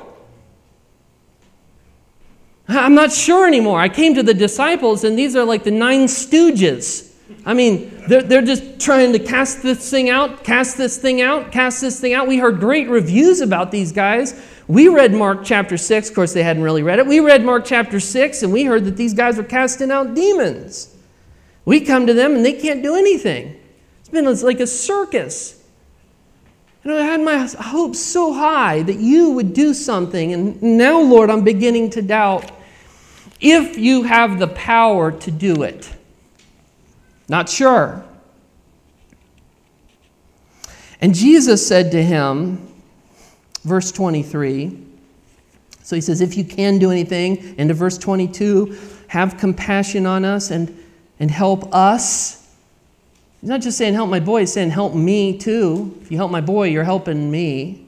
[2.69, 3.77] I'm not sure anymore.
[3.77, 7.13] I came to the disciples, and these are like the nine stooges.
[7.45, 11.51] I mean, they're, they're just trying to cast this thing out, cast this thing out,
[11.51, 12.25] cast this thing out.
[12.25, 14.41] We heard great reviews about these guys.
[14.69, 16.07] We read Mark chapter 6.
[16.07, 17.05] Of course, they hadn't really read it.
[17.05, 20.95] We read Mark chapter 6, and we heard that these guys were casting out demons.
[21.65, 23.59] We come to them, and they can't do anything.
[23.99, 25.62] It's been like a circus.
[26.83, 30.33] And I had my hopes so high that you would do something.
[30.33, 32.51] And now, Lord, I'm beginning to doubt
[33.39, 35.89] if you have the power to do it.
[37.29, 38.03] Not sure.
[40.99, 42.67] And Jesus said to him,
[43.63, 44.79] verse 23,
[45.83, 50.49] so he says, If you can do anything, into verse 22, have compassion on us
[50.49, 50.77] and,
[51.19, 52.42] and help us.
[53.43, 55.99] He's not just saying help my boy, he's saying help me too.
[56.01, 57.85] If you help my boy, you're helping me.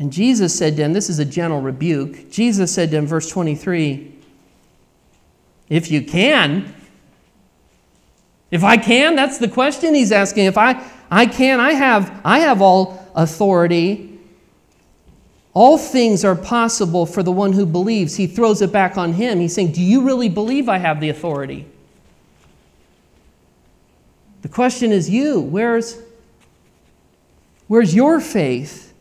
[0.00, 2.28] And Jesus said to him, this is a gentle rebuke.
[2.28, 4.12] Jesus said to him, verse 23,
[5.68, 6.74] if you can,
[8.50, 10.46] if I can, that's the question he's asking.
[10.46, 14.07] If I, I can, I have, I have all authority
[15.58, 18.14] all things are possible for the one who believes.
[18.14, 19.40] He throws it back on him.
[19.40, 21.66] He's saying, Do you really believe I have the authority?
[24.42, 25.40] The question is you.
[25.40, 26.00] Where's,
[27.66, 28.94] where's your faith?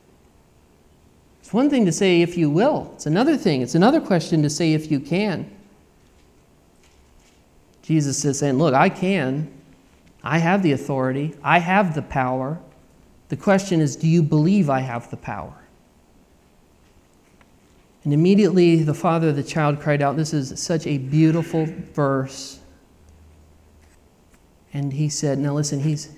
[1.42, 3.62] It's one thing to say if you will, it's another thing.
[3.62, 5.48] It's another question to say if you can.
[7.84, 9.54] Jesus is saying, Look, I can.
[10.24, 11.36] I have the authority.
[11.44, 12.58] I have the power.
[13.30, 15.54] The question is, do you believe I have the power?
[18.08, 20.16] And immediately the father of the child cried out.
[20.16, 22.58] This is such a beautiful verse.
[24.72, 26.16] And he said, Now listen, he's,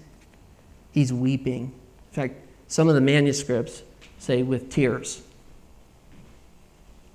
[0.91, 1.63] he's weeping.
[1.63, 2.35] In fact,
[2.67, 3.81] some of the manuscripts
[4.19, 5.23] say with tears.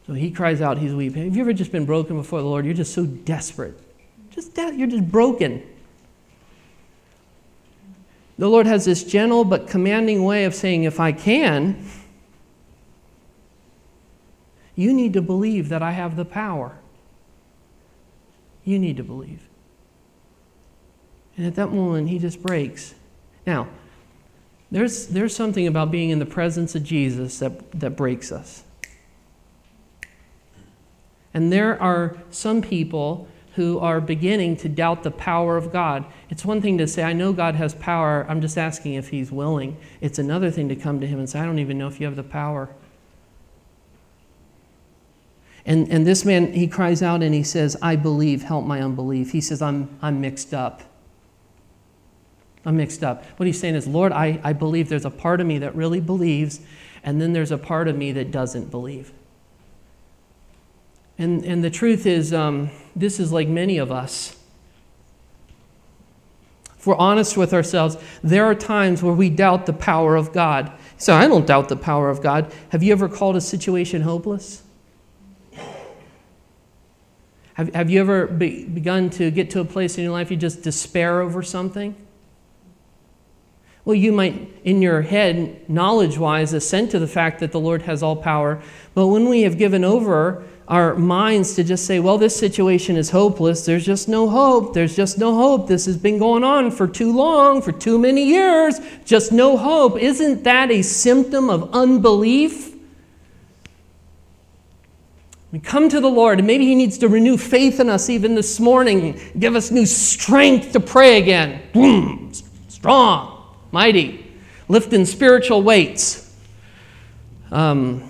[0.08, 1.22] So he cries out, he's weeping.
[1.22, 2.64] Have you ever just been broken before the Lord?
[2.64, 3.78] You're just so desperate.
[4.30, 5.62] Just that, you're just broken.
[8.38, 11.88] The Lord has this gentle but commanding way of saying, If I can,
[14.76, 16.78] you need to believe that I have the power.
[18.64, 19.48] You need to believe.
[21.36, 22.94] And at that moment, he just breaks.
[23.46, 23.68] Now,
[24.70, 28.64] there's, there's something about being in the presence of Jesus that, that breaks us.
[31.32, 36.04] And there are some people who are beginning to doubt the power of God.
[36.28, 39.30] It's one thing to say, I know God has power, I'm just asking if He's
[39.30, 39.76] willing.
[40.00, 42.06] It's another thing to come to Him and say, I don't even know if you
[42.06, 42.70] have the power.
[45.66, 49.32] And, and this man, he cries out and he says, I believe, help my unbelief.
[49.32, 50.82] He says, I'm, I'm mixed up.
[52.66, 53.24] I'm mixed up.
[53.38, 56.00] What he's saying is, Lord, I, I believe there's a part of me that really
[56.00, 56.60] believes,
[57.02, 59.12] and then there's a part of me that doesn't believe.
[61.18, 64.36] And, and the truth is, um, this is like many of us.
[66.78, 70.72] If we're honest with ourselves, there are times where we doubt the power of God.
[70.98, 72.52] So I don't doubt the power of God.
[72.70, 74.63] Have you ever called a situation hopeless?
[77.54, 80.36] Have, have you ever be, begun to get to a place in your life you
[80.36, 81.94] just despair over something?
[83.84, 87.82] Well, you might, in your head, knowledge wise, assent to the fact that the Lord
[87.82, 88.62] has all power.
[88.94, 93.10] But when we have given over our minds to just say, well, this situation is
[93.10, 96.88] hopeless, there's just no hope, there's just no hope, this has been going on for
[96.88, 102.73] too long, for too many years, just no hope, isn't that a symptom of unbelief?
[105.54, 108.34] We come to the Lord, and maybe He needs to renew faith in us even
[108.34, 111.62] this morning, give us new strength to pray again.
[111.72, 112.32] Boom,
[112.66, 114.34] strong, mighty,
[114.66, 116.36] lifting spiritual weights.
[117.52, 118.02] Um,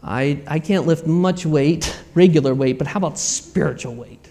[0.00, 4.24] I, I can't lift much weight, regular weight, but how about spiritual weight?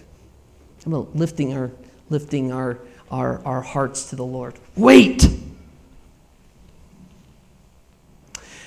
[0.86, 1.70] How about lifting our,
[2.08, 2.78] lifting our,
[3.10, 4.54] our, our hearts to the Lord?
[4.76, 5.28] Weight!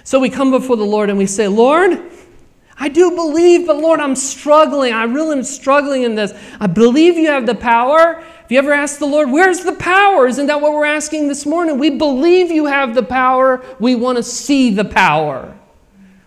[0.04, 2.12] So we come before the Lord and we say, Lord,
[2.78, 4.94] I do believe, but Lord, I'm struggling.
[4.94, 6.34] I really am struggling in this.
[6.60, 8.16] I believe you have the power.
[8.16, 10.28] Have you ever asked the Lord, where's the power?
[10.28, 11.78] Isn't that what we're asking this morning?
[11.78, 13.64] We believe you have the power.
[13.80, 15.58] We want to see the power.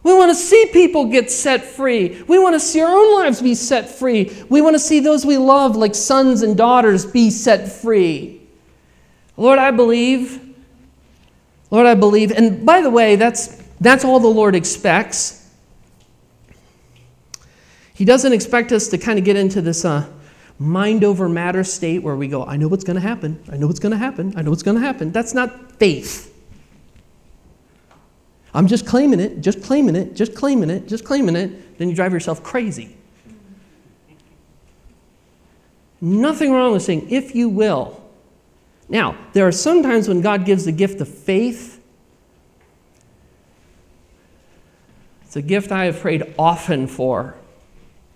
[0.05, 2.23] We want to see people get set free.
[2.29, 4.31] We want to see our own lives be set free.
[4.51, 8.43] We want to see those we love, like sons and daughters, be set free.
[9.37, 10.41] Lord, I believe.
[11.71, 12.33] Lord, I believe.
[12.33, 15.44] And by the way, that's, that's all the Lord expects.
[17.95, 20.07] He doesn't expect us to kind of get into this uh,
[20.59, 23.43] mind over matter state where we go, I know what's going to happen.
[23.51, 24.35] I know what's going to happen.
[24.37, 25.13] I know what's going to happen.
[25.13, 26.33] That's not faith.
[28.53, 31.79] I'm just claiming it, just claiming it, just claiming it, just claiming it.
[31.79, 32.97] Then you drive yourself crazy.
[36.01, 38.01] Nothing wrong with saying, if you will.
[38.89, 41.81] Now, there are some times when God gives the gift of faith.
[45.25, 47.37] It's a gift I have prayed often for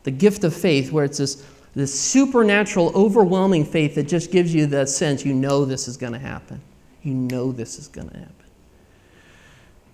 [0.05, 1.44] the gift of faith, where it's this,
[1.74, 6.12] this supernatural, overwhelming faith that just gives you the sense you know this is going
[6.12, 6.61] to happen.
[7.03, 8.34] You know this is going to happen.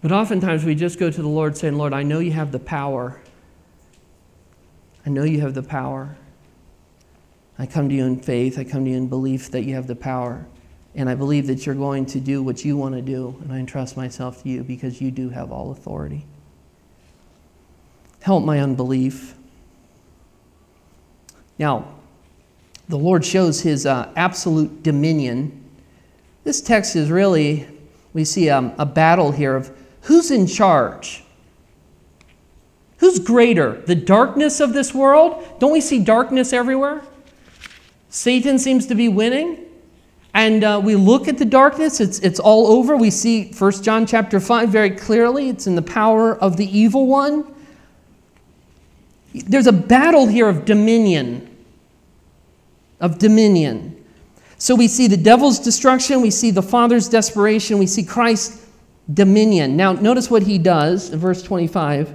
[0.02, 2.58] But oftentimes we just go to the Lord saying, Lord, I know you have the
[2.58, 3.20] power.
[5.06, 6.16] I know you have the power.
[7.58, 8.58] I come to you in faith.
[8.58, 10.46] I come to you in belief that you have the power.
[10.94, 13.36] And I believe that you're going to do what you want to do.
[13.42, 16.26] And I entrust myself to you because you do have all authority.
[18.20, 19.34] Help my unbelief.
[21.58, 21.86] Now,
[22.88, 25.60] the Lord shows his uh, absolute dominion.
[26.42, 27.66] This text is really,
[28.12, 31.24] we see um, a battle here of who's in charge?
[32.98, 33.82] Who's greater?
[33.86, 35.44] The darkness of this world?
[35.58, 37.02] Don't we see darkness everywhere?
[38.10, 39.60] Satan seems to be winning.
[40.34, 42.96] And uh, we look at the darkness, it's, it's all over.
[42.96, 45.48] We see 1 John chapter 5 very clearly.
[45.48, 47.53] It's in the power of the evil one.
[49.34, 51.50] There's a battle here of dominion.
[53.00, 54.02] Of dominion.
[54.58, 58.66] So we see the devil's destruction, we see the Father's desperation, we see Christ's
[59.12, 59.76] dominion.
[59.76, 62.14] Now, notice what he does in verse 25.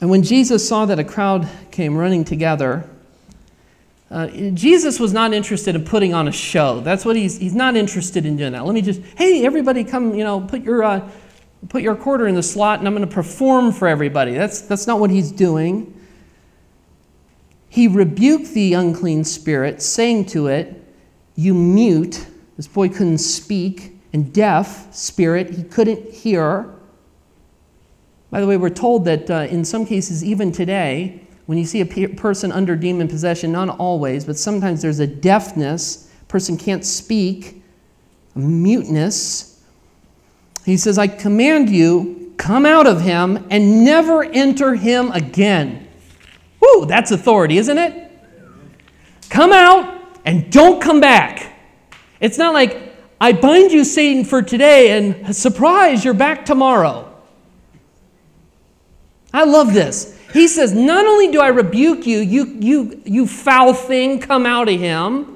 [0.00, 2.88] And when Jesus saw that a crowd came running together,
[4.10, 6.80] uh, Jesus was not interested in putting on a show.
[6.80, 8.64] That's what he's, he's not interested in doing that.
[8.64, 11.08] Let me just, hey, everybody come, you know, put your, uh,
[11.68, 14.34] put your quarter in the slot and I'm going to perform for everybody.
[14.34, 15.98] That's, that's not what he's doing.
[17.68, 20.84] He rebuked the unclean spirit, saying to it,
[21.36, 26.68] You mute, this boy couldn't speak, and deaf spirit, he couldn't hear.
[28.30, 31.80] By the way, we're told that uh, in some cases, even today, when you see
[31.80, 36.84] a pe- person under demon possession, not always, but sometimes there's a deafness, person can't
[36.84, 37.62] speak,
[38.34, 39.51] a muteness,
[40.64, 45.88] he says, I command you, come out of him and never enter him again.
[46.60, 48.10] Whoo, that's authority, isn't it?
[49.28, 51.56] Come out and don't come back.
[52.20, 57.08] It's not like, I bind you, Satan, for today, and surprise, you're back tomorrow.
[59.32, 60.18] I love this.
[60.32, 64.68] He says, Not only do I rebuke you, you, you, you foul thing, come out
[64.68, 65.31] of him.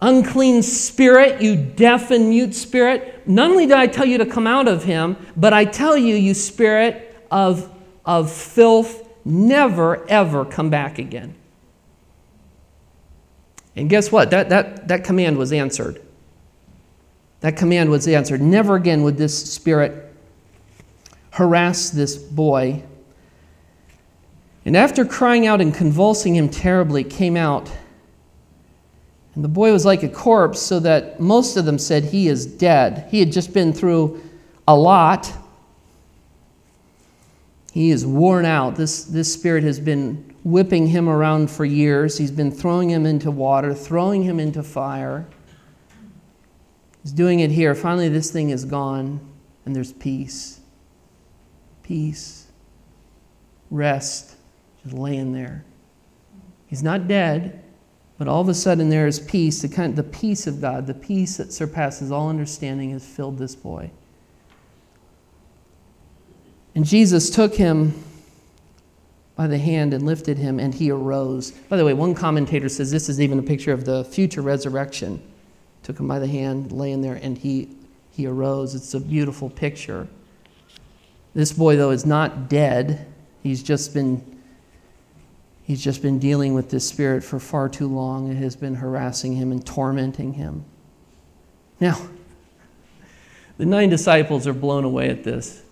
[0.00, 4.46] Unclean spirit, you deaf and mute spirit, not only did I tell you to come
[4.46, 7.72] out of him, but I tell you, you spirit of,
[8.04, 11.34] of filth, never, ever come back again.
[13.74, 14.30] And guess what?
[14.30, 16.00] That, that, that command was answered.
[17.40, 18.40] That command was answered.
[18.40, 20.12] Never again would this spirit
[21.30, 22.82] harass this boy.
[24.64, 27.70] And after crying out and convulsing him terribly, came out.
[29.38, 32.44] And the boy was like a corpse, so that most of them said, He is
[32.44, 33.06] dead.
[33.08, 34.20] He had just been through
[34.66, 35.32] a lot.
[37.72, 38.74] He is worn out.
[38.74, 42.18] This, this spirit has been whipping him around for years.
[42.18, 45.24] He's been throwing him into water, throwing him into fire.
[47.04, 47.76] He's doing it here.
[47.76, 49.20] Finally, this thing is gone,
[49.64, 50.58] and there's peace.
[51.84, 52.48] Peace.
[53.70, 54.34] Rest.
[54.82, 55.64] Just laying there.
[56.66, 57.62] He's not dead,
[58.18, 59.62] but all of a sudden there is peace.
[59.62, 63.54] The, kind, the peace of God, the peace that surpasses all understanding, has filled this
[63.54, 63.90] boy.
[66.74, 67.94] And Jesus took him
[69.36, 71.52] by the hand and lifted him, and he arose.
[71.52, 75.22] By the way, one commentator says this is even a picture of the future resurrection.
[75.84, 77.68] Took him by the hand, laying there, and he,
[78.10, 78.74] he arose.
[78.74, 80.08] It's a beautiful picture.
[81.34, 83.06] This boy, though, is not dead.
[83.44, 84.37] He's just been
[85.68, 88.32] he's just been dealing with this spirit for far too long.
[88.32, 90.64] It has been harassing him and tormenting him.
[91.78, 92.00] Now,
[93.58, 95.62] the nine disciples are blown away at this.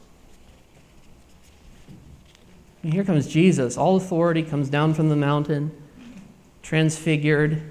[2.82, 3.78] And here comes Jesus.
[3.78, 5.72] All authority comes down from the mountain,
[6.62, 7.62] transfigured.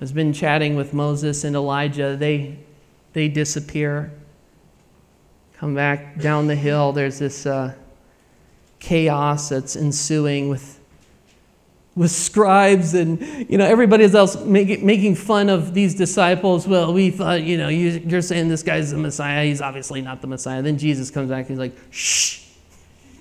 [0.00, 2.16] Has been chatting with Moses and Elijah.
[2.16, 2.58] They,
[3.12, 4.12] they disappear.
[5.54, 6.90] Come back down the hill.
[6.90, 7.74] There's this uh,
[8.80, 10.80] chaos that's ensuing with
[11.96, 13.20] with scribes and
[13.50, 17.68] you know everybody else make, making fun of these disciples well we thought you know
[17.68, 21.28] you, are saying this guy's the messiah he's obviously not the messiah then jesus comes
[21.28, 22.40] back and he's like shh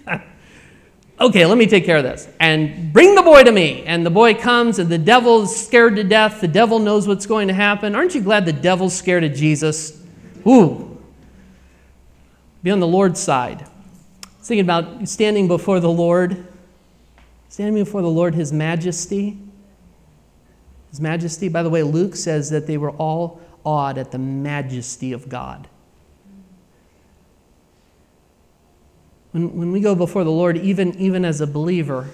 [1.20, 2.28] okay, let me take care of this.
[2.39, 3.84] And bring the boy to me.
[3.84, 6.41] And the boy comes, and the devil's scared to death.
[6.41, 7.95] The devil knows what's going to happen.
[7.95, 10.01] Aren't you glad the devil's scared of Jesus?
[10.47, 10.97] Ooh.
[12.64, 13.66] Be on the Lord's side.
[14.50, 16.47] Thinking about standing before the Lord,
[17.50, 19.38] standing before the Lord, His majesty.
[20.89, 25.14] His majesty, by the way, Luke says that they were all awed at the majesty
[25.14, 25.68] of God.
[29.34, 32.10] When, when we go before the Lord, even, even as a believer,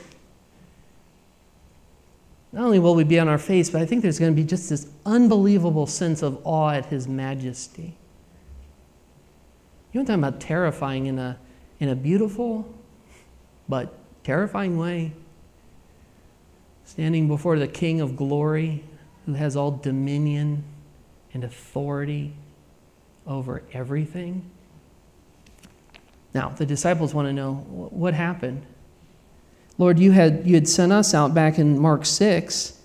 [2.52, 4.46] not only will we be on our face, but I think there's going to be
[4.46, 7.96] just this unbelievable sense of awe at His majesty.
[9.94, 11.40] You want to talk about terrifying in a,
[11.80, 12.72] in a beautiful
[13.68, 15.14] but terrifying way?
[16.86, 18.84] Standing before the King of glory
[19.26, 20.64] who has all dominion
[21.34, 22.34] and authority
[23.28, 24.50] over everything.
[26.34, 28.66] Now, the disciples want to know what happened.
[29.78, 32.80] Lord, you had, you had sent us out back in Mark 6.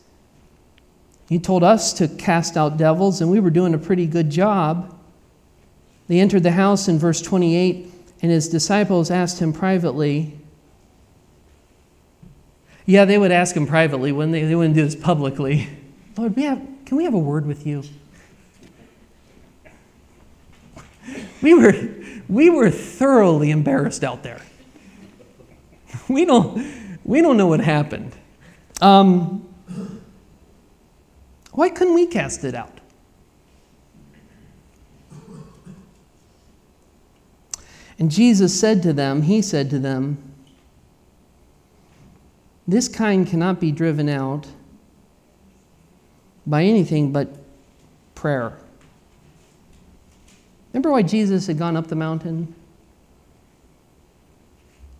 [1.28, 4.96] You told us to cast out devils, and we were doing a pretty good job.
[6.08, 10.38] They entered the house in verse 28, and his disciples asked him privately.
[12.86, 15.68] Yeah, they would ask him privately when they, they wouldn't do this publicly.
[16.16, 17.82] Lord, we have, can we have a word with you?
[21.42, 21.72] We were,
[22.28, 24.40] we were thoroughly embarrassed out there.
[26.08, 28.12] We don't, we don't know what happened.
[28.80, 29.48] Um,
[31.52, 32.79] why couldn't we cast it out?
[38.00, 40.18] And Jesus said to them, He said to them,
[42.66, 44.48] This kind cannot be driven out
[46.46, 47.28] by anything but
[48.14, 48.56] prayer.
[50.72, 52.54] Remember why Jesus had gone up the mountain?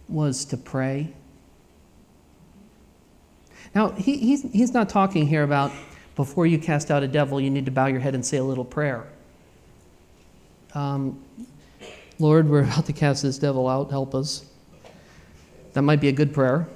[0.08, 1.14] Was to pray.
[3.74, 5.72] Now, he, he's, he's not talking here about
[6.16, 8.44] before you cast out a devil, you need to bow your head and say a
[8.44, 9.06] little prayer.
[10.74, 11.24] Um,
[12.20, 13.90] Lord, we're about to cast this devil out.
[13.90, 14.44] Help us.
[15.72, 16.68] That might be a good prayer.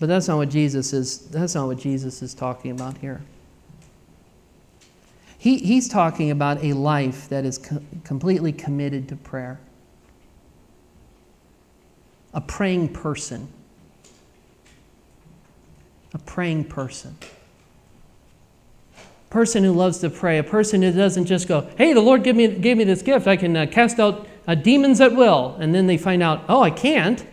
[0.00, 3.22] But that's not what Jesus is, that's not what Jesus is talking about here.
[5.38, 9.60] He, he's talking about a life that is co- completely committed to prayer,
[12.32, 13.48] a praying person.
[16.14, 17.16] A praying person.
[19.34, 22.36] Person who loves to pray, a person who doesn't just go, hey, the Lord gave
[22.36, 23.26] me, gave me this gift.
[23.26, 25.56] I can uh, cast out uh, demons at will.
[25.58, 27.26] And then they find out, oh, I can't.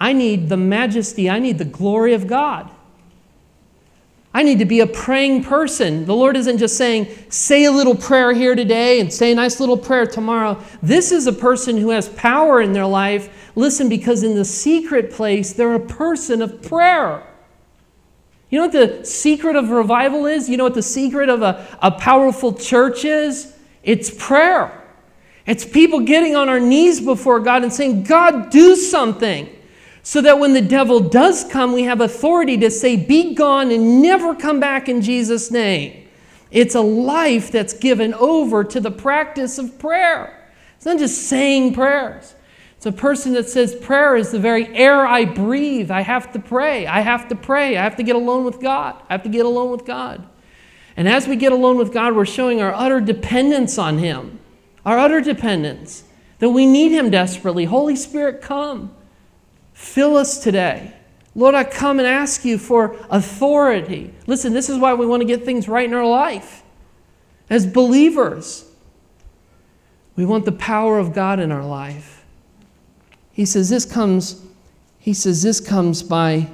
[0.00, 2.70] I need the majesty, I need the glory of God.
[4.32, 6.06] I need to be a praying person.
[6.06, 9.60] The Lord isn't just saying, say a little prayer here today and say a nice
[9.60, 10.58] little prayer tomorrow.
[10.82, 13.52] This is a person who has power in their life.
[13.54, 17.22] Listen, because in the secret place, they're a person of prayer.
[18.54, 20.48] You know what the secret of revival is?
[20.48, 23.52] You know what the secret of a, a powerful church is?
[23.82, 24.80] It's prayer.
[25.44, 29.48] It's people getting on our knees before God and saying, God, do something
[30.04, 34.00] so that when the devil does come, we have authority to say, Be gone and
[34.00, 36.06] never come back in Jesus' name.
[36.52, 40.48] It's a life that's given over to the practice of prayer.
[40.76, 42.36] It's not just saying prayers.
[42.84, 45.90] It's a person that says prayer is the very air I breathe.
[45.90, 46.86] I have to pray.
[46.86, 47.78] I have to pray.
[47.78, 49.02] I have to get alone with God.
[49.08, 50.22] I have to get alone with God.
[50.94, 54.38] And as we get alone with God, we're showing our utter dependence on Him,
[54.84, 56.04] our utter dependence,
[56.40, 57.64] that we need Him desperately.
[57.64, 58.94] Holy Spirit, come.
[59.72, 60.92] Fill us today.
[61.34, 64.12] Lord, I come and ask you for authority.
[64.26, 66.62] Listen, this is why we want to get things right in our life.
[67.48, 68.70] As believers,
[70.16, 72.13] we want the power of God in our life.
[73.34, 74.40] He says this comes
[74.98, 76.48] he says this comes by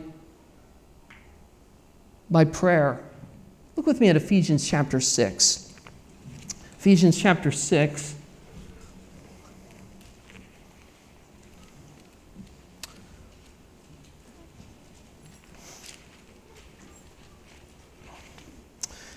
[2.31, 3.05] by prayer.
[3.77, 5.75] Look with me at Ephesians chapter 6.
[6.79, 8.15] Ephesians chapter 6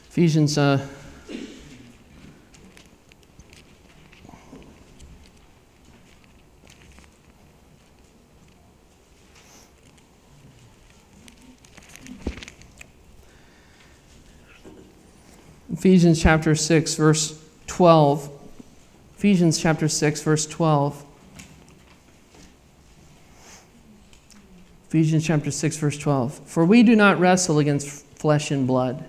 [0.09, 0.85] Ephesians uh,
[15.73, 18.29] Ephesians chapter 6, verse 12.
[19.17, 21.05] Ephesians chapter 6, verse 12.
[24.87, 26.39] Ephesians chapter 6, verse 12.
[26.45, 29.03] For we do not wrestle against flesh and blood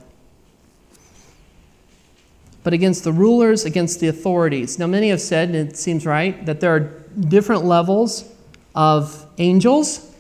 [2.65, 4.79] but against the rulers, against the authorities.
[4.79, 6.81] Now, many have said, and it seems right, that there are
[7.29, 8.25] different levels
[8.75, 10.11] of angels.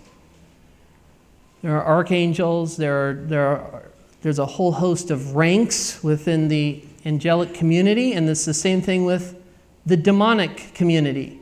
[1.62, 3.90] There are archangels, there are, there are,
[4.24, 9.04] there's a whole host of ranks within the angelic community, and it's the same thing
[9.04, 9.38] with
[9.84, 11.38] the demonic community.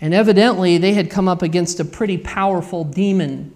[0.00, 3.54] And evidently, they had come up against a pretty powerful demon.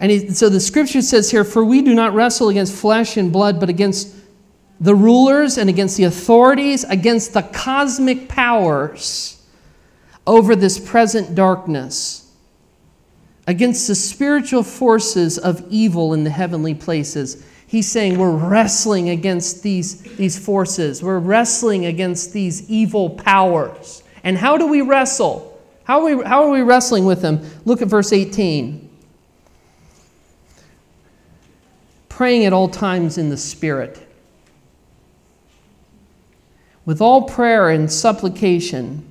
[0.00, 3.30] And he, so the scripture says here, For we do not wrestle against flesh and
[3.30, 4.16] blood, but against
[4.80, 9.46] the rulers and against the authorities, against the cosmic powers
[10.26, 12.29] over this present darkness,
[13.46, 17.44] against the spiritual forces of evil in the heavenly places.
[17.66, 24.02] He's saying we're wrestling against these, these forces, we're wrestling against these evil powers.
[24.22, 25.60] And how do we wrestle?
[25.84, 27.40] How are we, how are we wrestling with them?
[27.64, 28.88] Look at verse 18.
[32.08, 34.06] Praying at all times in the Spirit
[36.84, 39.09] with all prayer and supplication.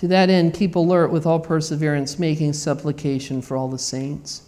[0.00, 4.42] To that end, keep alert with all perseverance, making supplication for all the saints.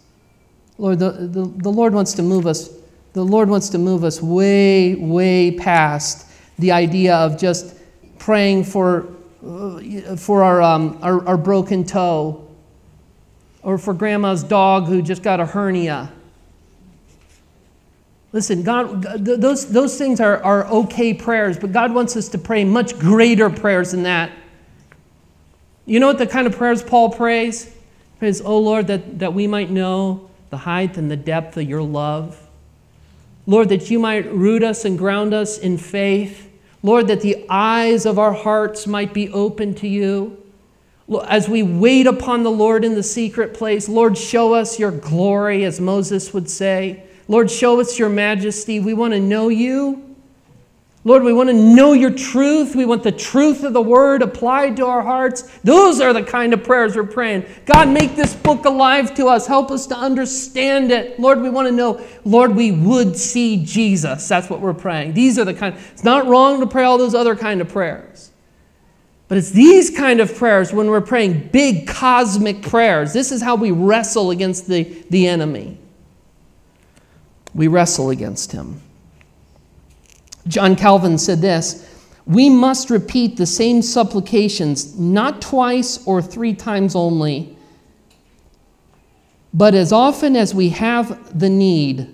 [0.77, 2.69] Lord, the, the, the Lord wants to move us.
[3.13, 6.27] The Lord wants to move us way, way past
[6.57, 7.75] the idea of just
[8.17, 9.07] praying for,
[9.45, 12.47] uh, for our, um, our, our broken toe
[13.61, 16.11] or for grandma's dog who just got a hernia
[18.33, 22.63] Listen, God, those, those things are, are okay prayers, but God wants us to pray
[22.63, 24.31] much greater prayers than that.
[25.85, 27.65] You know what the kind of prayers Paul prays?
[27.65, 31.67] He prays, Oh Lord, that, that we might know the height and the depth of
[31.67, 32.39] your love.
[33.45, 36.49] Lord, that you might root us and ground us in faith.
[36.81, 40.37] Lord, that the eyes of our hearts might be open to you.
[41.27, 45.65] As we wait upon the Lord in the secret place, Lord, show us your glory,
[45.65, 47.03] as Moses would say.
[47.27, 48.79] Lord, show us your majesty.
[48.79, 50.02] We want to know you.
[51.05, 52.75] Lord, we want to know your truth.
[52.75, 55.41] We want the truth of the word applied to our hearts.
[55.59, 57.45] Those are the kind of prayers we're praying.
[57.65, 59.45] God, make this book alive to us.
[59.45, 61.19] Help us to understand it.
[61.19, 64.29] Lord, we want to know, Lord, we would see Jesus.
[64.29, 65.13] That's what we're praying.
[65.13, 65.75] These are the kind.
[65.91, 68.31] It's not wrong to pray all those other kind of prayers.
[69.27, 73.11] But it's these kind of prayers when we're praying big cosmic prayers.
[73.11, 75.79] This is how we wrestle against the, the enemy
[77.53, 78.81] we wrestle against him.
[80.47, 81.89] John Calvin said this
[82.25, 87.55] We must repeat the same supplications, not twice or three times only,
[89.53, 92.09] but as often as we have the need,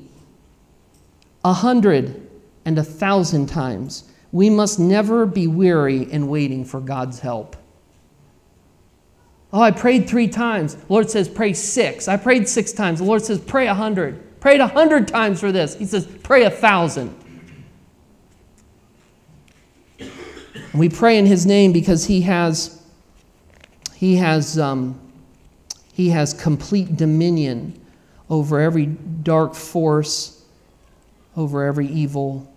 [1.44, 2.28] a hundred
[2.66, 4.06] and a thousand times.
[4.32, 7.56] We must never be weary in waiting for God's help.
[9.52, 10.76] Oh, I prayed three times.
[10.76, 12.08] The Lord says, pray six.
[12.08, 13.00] I prayed six times.
[13.00, 14.40] The Lord says, pray a hundred.
[14.40, 15.76] Prayed a hundred times for this.
[15.76, 17.16] He says, pray a thousand.
[20.72, 22.82] And we pray in His name because He has,
[23.96, 25.00] He has, um,
[25.94, 27.80] He has complete dominion
[28.30, 30.44] over every dark force,
[31.36, 32.52] over every evil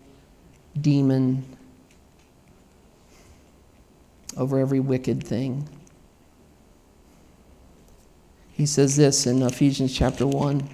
[0.80, 1.44] demon,
[4.36, 5.68] over every wicked thing.
[8.52, 10.68] He says this in Ephesians chapter 1.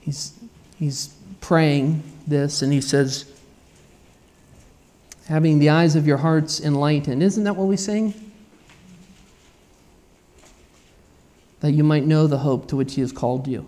[0.00, 0.34] He's,
[0.76, 3.31] he's praying this, and he says,
[5.28, 7.22] having the eyes of your hearts enlightened.
[7.22, 8.32] Isn't that what we sing?
[11.60, 13.66] That you might know the hope to which he has called you.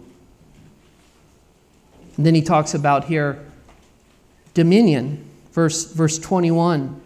[2.17, 3.45] And then he talks about here
[4.53, 7.01] dominion, verse, verse 21.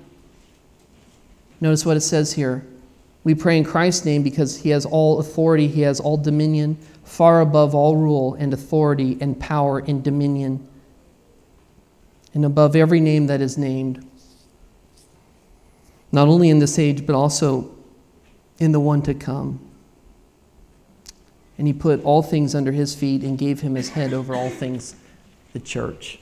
[1.61, 2.65] Notice what it says here.
[3.25, 7.41] We pray in Christ's name because he has all authority, he has all dominion, far
[7.41, 10.67] above all rule and authority and power and dominion,
[12.33, 14.08] and above every name that is named,
[16.13, 17.75] not only in this age, but also
[18.59, 19.61] in the one to come.
[21.57, 24.49] And he put all things under his feet and gave him his head over all
[24.49, 24.95] things,
[25.53, 26.21] the church.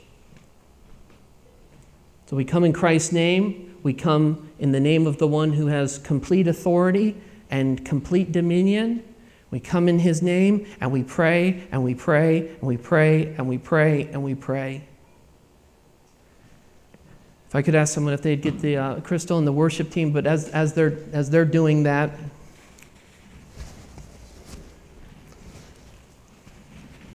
[2.27, 5.67] So we come in Christ's name, we come in the name of the one who
[5.67, 7.17] has complete authority
[7.51, 9.05] and complete dominion.
[9.51, 13.49] We come in his name and we pray and we pray and we pray and
[13.49, 14.86] we pray and we pray.
[17.49, 20.13] If I could ask someone if they'd get the uh, crystal and the worship team,
[20.13, 22.11] but as, as, they're, as they're doing that,